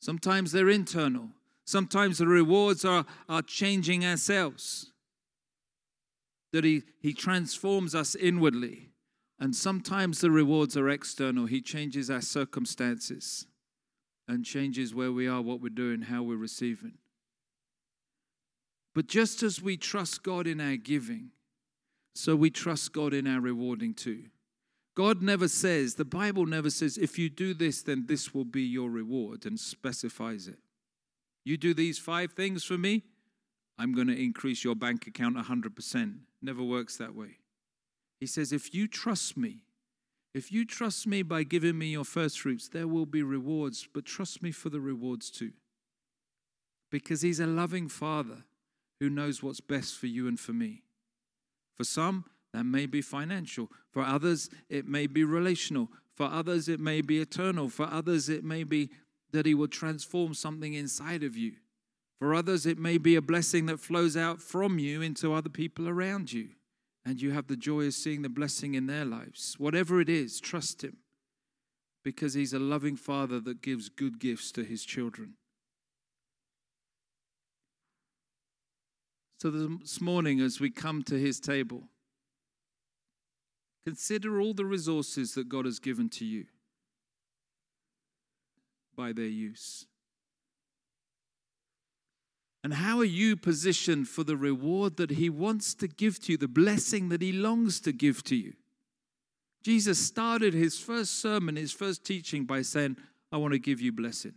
Sometimes 0.00 0.50
they're 0.50 0.70
internal. 0.70 1.28
Sometimes 1.64 2.18
the 2.18 2.26
rewards 2.26 2.84
are, 2.84 3.06
are 3.28 3.42
changing 3.42 4.04
ourselves. 4.04 4.90
That 6.52 6.64
he, 6.64 6.82
he 7.00 7.12
transforms 7.12 7.94
us 7.94 8.16
inwardly. 8.16 8.90
And 9.38 9.54
sometimes 9.54 10.20
the 10.20 10.32
rewards 10.32 10.76
are 10.76 10.88
external. 10.88 11.46
He 11.46 11.60
changes 11.60 12.10
our 12.10 12.22
circumstances 12.22 13.46
and 14.26 14.44
changes 14.44 14.94
where 14.94 15.12
we 15.12 15.28
are, 15.28 15.42
what 15.42 15.60
we're 15.60 15.68
doing, 15.68 16.02
how 16.02 16.22
we're 16.22 16.36
receiving. 16.36 16.98
But 18.94 19.06
just 19.06 19.42
as 19.42 19.60
we 19.60 19.76
trust 19.76 20.22
God 20.22 20.46
in 20.46 20.60
our 20.60 20.76
giving, 20.76 21.30
So 22.14 22.36
we 22.36 22.50
trust 22.50 22.92
God 22.92 23.12
in 23.12 23.26
our 23.26 23.40
rewarding 23.40 23.92
too. 23.92 24.24
God 24.96 25.20
never 25.20 25.48
says, 25.48 25.96
the 25.96 26.04
Bible 26.04 26.46
never 26.46 26.70
says, 26.70 26.96
if 26.96 27.18
you 27.18 27.28
do 27.28 27.52
this, 27.52 27.82
then 27.82 28.04
this 28.06 28.32
will 28.32 28.44
be 28.44 28.62
your 28.62 28.88
reward 28.88 29.44
and 29.44 29.58
specifies 29.58 30.46
it. 30.46 30.58
You 31.44 31.56
do 31.56 31.74
these 31.74 31.98
five 31.98 32.32
things 32.32 32.62
for 32.62 32.78
me, 32.78 33.02
I'm 33.76 33.92
going 33.92 34.06
to 34.06 34.22
increase 34.22 34.62
your 34.62 34.76
bank 34.76 35.08
account 35.08 35.36
100%. 35.36 36.18
Never 36.40 36.62
works 36.62 36.96
that 36.98 37.14
way. 37.14 37.38
He 38.20 38.26
says, 38.26 38.52
if 38.52 38.72
you 38.72 38.86
trust 38.86 39.36
me, 39.36 39.63
if 40.34 40.50
you 40.50 40.64
trust 40.64 41.06
me 41.06 41.22
by 41.22 41.44
giving 41.44 41.78
me 41.78 41.86
your 41.86 42.04
first 42.04 42.40
fruits, 42.40 42.68
there 42.68 42.88
will 42.88 43.06
be 43.06 43.22
rewards, 43.22 43.88
but 43.94 44.04
trust 44.04 44.42
me 44.42 44.50
for 44.50 44.68
the 44.68 44.80
rewards 44.80 45.30
too. 45.30 45.52
Because 46.90 47.22
He's 47.22 47.40
a 47.40 47.46
loving 47.46 47.88
Father 47.88 48.44
who 48.98 49.08
knows 49.08 49.42
what's 49.42 49.60
best 49.60 49.96
for 49.96 50.08
you 50.08 50.26
and 50.26 50.38
for 50.38 50.52
me. 50.52 50.82
For 51.76 51.84
some, 51.84 52.24
that 52.52 52.64
may 52.64 52.86
be 52.86 53.00
financial. 53.00 53.70
For 53.90 54.02
others, 54.02 54.50
it 54.68 54.86
may 54.86 55.06
be 55.06 55.24
relational. 55.24 55.88
For 56.14 56.26
others, 56.26 56.68
it 56.68 56.80
may 56.80 57.00
be 57.00 57.20
eternal. 57.20 57.68
For 57.68 57.86
others, 57.86 58.28
it 58.28 58.44
may 58.44 58.64
be 58.64 58.90
that 59.32 59.46
He 59.46 59.54
will 59.54 59.68
transform 59.68 60.34
something 60.34 60.74
inside 60.74 61.22
of 61.22 61.36
you. 61.36 61.54
For 62.18 62.34
others, 62.34 62.66
it 62.66 62.78
may 62.78 62.98
be 62.98 63.16
a 63.16 63.22
blessing 63.22 63.66
that 63.66 63.80
flows 63.80 64.16
out 64.16 64.40
from 64.40 64.78
you 64.78 65.00
into 65.02 65.32
other 65.32 65.48
people 65.48 65.88
around 65.88 66.32
you 66.32 66.50
and 67.06 67.20
you 67.20 67.32
have 67.32 67.46
the 67.46 67.56
joy 67.56 67.82
of 67.86 67.94
seeing 67.94 68.22
the 68.22 68.28
blessing 68.28 68.74
in 68.74 68.86
their 68.86 69.04
lives. 69.04 69.56
Whatever 69.58 70.00
it 70.00 70.08
is, 70.08 70.40
trust 70.40 70.82
Him 70.82 70.98
because 72.02 72.34
He's 72.34 72.52
a 72.52 72.58
loving 72.58 72.96
Father 72.96 73.40
that 73.40 73.62
gives 73.62 73.88
good 73.88 74.20
gifts 74.20 74.52
to 74.52 74.62
His 74.62 74.84
children. 74.84 75.34
So, 79.40 79.50
this 79.50 80.00
morning, 80.00 80.40
as 80.40 80.60
we 80.60 80.70
come 80.70 81.02
to 81.04 81.18
His 81.18 81.40
table, 81.40 81.84
consider 83.84 84.40
all 84.40 84.54
the 84.54 84.64
resources 84.64 85.34
that 85.34 85.48
God 85.48 85.64
has 85.64 85.78
given 85.78 86.08
to 86.10 86.24
you 86.24 86.46
by 88.96 89.12
their 89.12 89.26
use. 89.26 89.86
And 92.64 92.72
how 92.72 92.98
are 93.00 93.04
you 93.04 93.36
positioned 93.36 94.08
for 94.08 94.24
the 94.24 94.38
reward 94.38 94.96
that 94.96 95.10
He 95.10 95.28
wants 95.28 95.74
to 95.74 95.86
give 95.86 96.18
to 96.22 96.32
you, 96.32 96.38
the 96.38 96.48
blessing 96.48 97.10
that 97.10 97.20
He 97.20 97.30
longs 97.30 97.78
to 97.80 97.92
give 97.92 98.24
to 98.24 98.34
you? 98.34 98.54
Jesus 99.62 99.98
started 99.98 100.54
His 100.54 100.80
first 100.80 101.20
sermon, 101.20 101.56
His 101.56 101.72
first 101.72 102.06
teaching 102.06 102.46
by 102.46 102.62
saying, 102.62 102.96
I 103.30 103.36
want 103.36 103.52
to 103.52 103.58
give 103.58 103.82
you 103.82 103.92
blessing. 103.92 104.32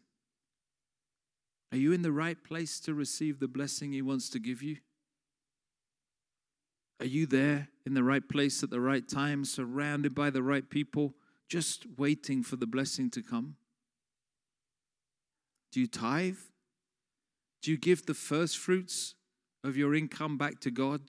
Are 1.71 1.77
you 1.77 1.93
in 1.93 2.01
the 2.01 2.11
right 2.11 2.41
place 2.43 2.81
to 2.81 2.93
receive 2.93 3.39
the 3.39 3.47
blessing 3.47 3.93
He 3.93 4.01
wants 4.01 4.29
to 4.31 4.39
give 4.39 4.61
you? 4.61 4.77
Are 6.99 7.05
you 7.05 7.27
there 7.27 7.69
in 7.85 7.93
the 7.93 8.03
right 8.03 8.27
place 8.27 8.61
at 8.61 8.69
the 8.69 8.81
right 8.81 9.07
time, 9.07 9.45
surrounded 9.45 10.13
by 10.13 10.31
the 10.31 10.43
right 10.43 10.69
people, 10.69 11.13
just 11.47 11.85
waiting 11.97 12.43
for 12.43 12.57
the 12.57 12.67
blessing 12.67 13.09
to 13.11 13.21
come? 13.21 13.55
Do 15.71 15.79
you 15.79 15.87
tithe? 15.87 16.35
Do 17.67 17.73
you 17.73 17.77
give 17.77 18.05
the 18.05 18.13
first 18.13 18.57
fruits 18.57 19.15
of 19.61 19.75
your 19.75 19.93
income 19.93 20.37
back 20.37 20.61
to 20.61 20.71
God 20.71 21.01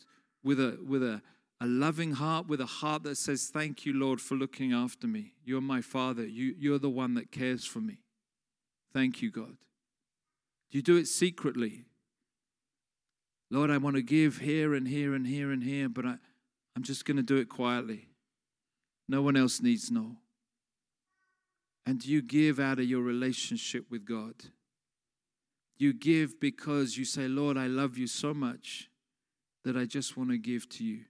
with 0.43 0.59
a 0.59 0.77
with 0.85 1.05
a, 1.05 1.23
a 1.61 1.67
loving 1.69 2.15
heart, 2.15 2.49
with 2.49 2.61
a 2.61 2.67
heart 2.67 3.05
that 3.05 3.15
says, 3.15 3.47
Thank 3.47 3.87
you, 3.87 3.93
Lord, 3.93 4.21
for 4.21 4.35
looking 4.35 4.73
after 4.73 5.07
me. 5.07 5.35
You're 5.45 5.61
my 5.61 5.81
father. 5.81 6.27
You, 6.27 6.57
you're 6.59 6.81
the 6.81 6.91
one 6.91 7.15
that 7.15 7.31
cares 7.31 7.65
for 7.65 7.79
me. 7.79 7.99
Thank 8.93 9.23
you, 9.23 9.31
God. 9.31 9.57
Do 10.73 10.79
you 10.79 10.83
do 10.83 10.97
it 10.97 11.07
secretly? 11.07 11.85
Lord, 13.53 13.71
I 13.71 13.79
want 13.79 13.95
to 13.95 14.03
give 14.03 14.39
here 14.39 14.75
and 14.75 14.89
here 14.89 15.15
and 15.15 15.29
here 15.29 15.53
and 15.53 15.63
here, 15.63 15.89
but 15.89 16.07
I, 16.07 16.17
I'm 16.75 16.83
just 16.83 17.05
going 17.05 17.19
to 17.19 17.23
do 17.23 17.37
it 17.37 17.49
quietly. 17.49 18.09
No 19.09 19.23
one 19.23 19.37
else 19.37 19.63
needs 19.63 19.87
to 19.87 19.95
know. 19.95 20.17
And 21.87 22.01
do 22.01 22.11
you 22.11 22.21
give 22.21 22.59
out 22.59 22.81
of 22.81 22.87
your 22.87 23.03
relationship 23.03 23.85
with 23.93 24.05
God? 24.05 24.35
You 25.79 25.93
give 25.93 26.41
because 26.41 26.99
you 26.99 27.05
say, 27.05 27.29
Lord, 27.29 27.57
I 27.57 27.69
love 27.69 27.97
you 27.97 28.09
so 28.09 28.35
much 28.35 28.89
that 29.65 29.77
I 29.77 29.85
just 29.85 30.17
want 30.17 30.31
to 30.31 30.39
give 30.39 30.69
to 30.71 30.85
you. 30.85 31.05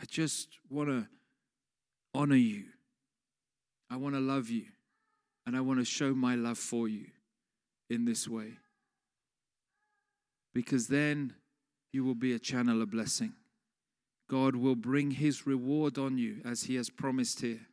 I 0.00 0.04
just 0.04 0.58
want 0.68 0.88
to 0.88 1.06
honor 2.12 2.36
you. 2.36 2.64
I 3.88 3.96
want 3.96 4.16
to 4.16 4.20
love 4.20 4.50
you. 4.50 4.64
And 5.46 5.56
I 5.56 5.60
want 5.60 5.78
to 5.78 5.84
show 5.84 6.12
my 6.12 6.34
love 6.34 6.58
for 6.58 6.88
you 6.88 7.06
in 7.88 8.04
this 8.04 8.26
way. 8.26 8.54
Because 10.54 10.88
then 10.88 11.34
you 11.92 12.04
will 12.04 12.14
be 12.14 12.32
a 12.32 12.38
channel 12.38 12.82
of 12.82 12.90
blessing. 12.90 13.32
God 14.28 14.56
will 14.56 14.76
bring 14.76 15.12
his 15.12 15.46
reward 15.46 15.98
on 15.98 16.18
you 16.18 16.40
as 16.44 16.64
he 16.64 16.76
has 16.76 16.90
promised 16.90 17.42
here. 17.42 17.66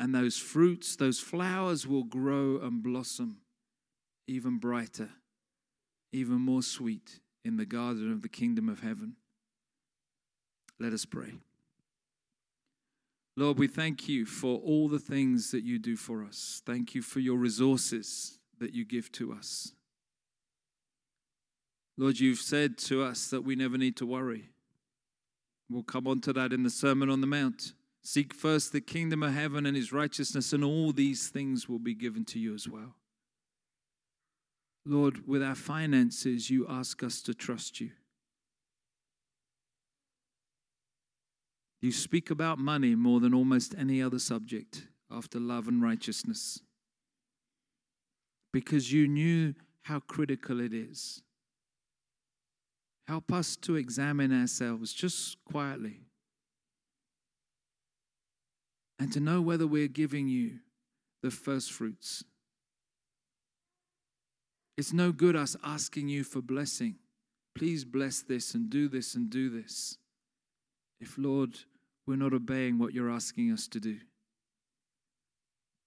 And 0.00 0.14
those 0.14 0.38
fruits, 0.38 0.96
those 0.96 1.20
flowers 1.20 1.86
will 1.86 2.04
grow 2.04 2.58
and 2.60 2.82
blossom 2.82 3.36
even 4.30 4.58
brighter, 4.58 5.10
even 6.12 6.36
more 6.36 6.62
sweet 6.62 7.18
in 7.44 7.56
the 7.56 7.66
garden 7.66 8.12
of 8.12 8.22
the 8.22 8.28
kingdom 8.28 8.68
of 8.68 8.80
heaven. 8.80 9.16
Let 10.78 10.92
us 10.92 11.04
pray. 11.04 11.32
Lord, 13.36 13.58
we 13.58 13.66
thank 13.66 14.08
you 14.08 14.24
for 14.26 14.58
all 14.58 14.88
the 14.88 15.00
things 15.00 15.50
that 15.50 15.64
you 15.64 15.78
do 15.80 15.96
for 15.96 16.24
us. 16.24 16.62
Thank 16.64 16.94
you 16.94 17.02
for 17.02 17.18
your 17.18 17.38
resources 17.38 18.38
that 18.60 18.72
you 18.72 18.84
give 18.84 19.10
to 19.12 19.32
us. 19.32 19.72
Lord, 21.96 22.20
you've 22.20 22.38
said 22.38 22.78
to 22.78 23.02
us 23.02 23.28
that 23.30 23.42
we 23.42 23.56
never 23.56 23.76
need 23.76 23.96
to 23.96 24.06
worry. 24.06 24.50
We'll 25.68 25.82
come 25.82 26.06
on 26.06 26.20
to 26.20 26.32
that 26.34 26.52
in 26.52 26.62
the 26.62 26.70
Sermon 26.70 27.10
on 27.10 27.20
the 27.20 27.26
Mount. 27.26 27.72
Seek 28.02 28.32
first 28.32 28.72
the 28.72 28.80
kingdom 28.80 29.22
of 29.22 29.34
heaven 29.34 29.66
and 29.66 29.76
his 29.76 29.92
righteousness, 29.92 30.52
and 30.52 30.64
all 30.64 30.92
these 30.92 31.28
things 31.28 31.68
will 31.68 31.78
be 31.78 31.94
given 31.94 32.24
to 32.26 32.38
you 32.38 32.54
as 32.54 32.68
well. 32.68 32.94
Lord, 34.84 35.26
with 35.26 35.42
our 35.42 35.54
finances, 35.54 36.50
you 36.50 36.66
ask 36.68 37.02
us 37.02 37.20
to 37.22 37.34
trust 37.34 37.80
you. 37.80 37.90
You 41.80 41.92
speak 41.92 42.30
about 42.30 42.58
money 42.58 42.94
more 42.94 43.20
than 43.20 43.34
almost 43.34 43.74
any 43.78 44.02
other 44.02 44.18
subject 44.18 44.86
after 45.10 45.38
love 45.38 45.66
and 45.66 45.82
righteousness 45.82 46.60
because 48.52 48.92
you 48.92 49.08
knew 49.08 49.54
how 49.82 50.00
critical 50.00 50.60
it 50.60 50.74
is. 50.74 51.22
Help 53.08 53.32
us 53.32 53.56
to 53.56 53.76
examine 53.76 54.32
ourselves 54.32 54.92
just 54.92 55.36
quietly 55.44 56.00
and 58.98 59.12
to 59.12 59.20
know 59.20 59.40
whether 59.40 59.66
we're 59.66 59.88
giving 59.88 60.28
you 60.28 60.58
the 61.22 61.30
first 61.30 61.72
fruits 61.72 62.24
it's 64.80 64.94
no 64.94 65.12
good 65.12 65.36
us 65.36 65.58
asking 65.62 66.08
you 66.08 66.24
for 66.24 66.40
blessing. 66.40 66.94
Please 67.54 67.84
bless 67.84 68.22
this 68.22 68.54
and 68.54 68.70
do 68.70 68.88
this 68.88 69.14
and 69.14 69.28
do 69.28 69.50
this. 69.50 69.98
If, 70.98 71.18
Lord, 71.18 71.58
we're 72.06 72.16
not 72.16 72.32
obeying 72.32 72.78
what 72.78 72.94
you're 72.94 73.10
asking 73.10 73.52
us 73.52 73.68
to 73.68 73.78
do. 73.78 73.98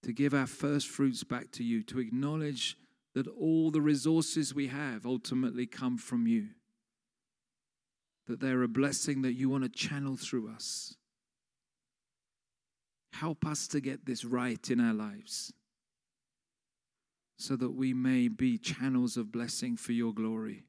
To 0.03 0.13
give 0.13 0.35
our 0.35 0.45
first 0.45 0.87
fruits 0.87 1.23
back 1.23 1.49
to 1.53 1.63
you, 1.63 1.81
to 1.85 1.99
acknowledge 1.99 2.77
that 3.15 3.27
all 3.27 3.71
the 3.71 3.81
resources 3.81 4.53
we 4.53 4.67
have 4.67 5.07
ultimately 5.07 5.65
come 5.65 5.97
from 5.97 6.27
you. 6.27 6.49
That 8.27 8.41
they're 8.41 8.61
a 8.61 8.67
blessing 8.67 9.23
that 9.23 9.33
you 9.33 9.49
want 9.49 9.63
to 9.63 9.69
channel 9.71 10.17
through 10.17 10.51
us. 10.53 10.97
Help 13.13 13.43
us 13.43 13.67
to 13.69 13.81
get 13.81 14.05
this 14.05 14.23
right 14.23 14.69
in 14.69 14.79
our 14.79 14.93
lives 14.93 15.51
so 17.37 17.55
that 17.55 17.71
we 17.71 17.93
may 17.93 18.27
be 18.27 18.57
channels 18.57 19.17
of 19.17 19.31
blessing 19.31 19.75
for 19.77 19.91
your 19.91 20.13
glory. 20.13 20.63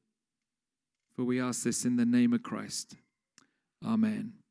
For 1.14 1.24
we 1.24 1.40
ask 1.40 1.62
this 1.62 1.84
in 1.84 1.96
the 1.96 2.06
name 2.06 2.32
of 2.32 2.42
Christ. 2.42 2.96
Amen. 3.84 4.43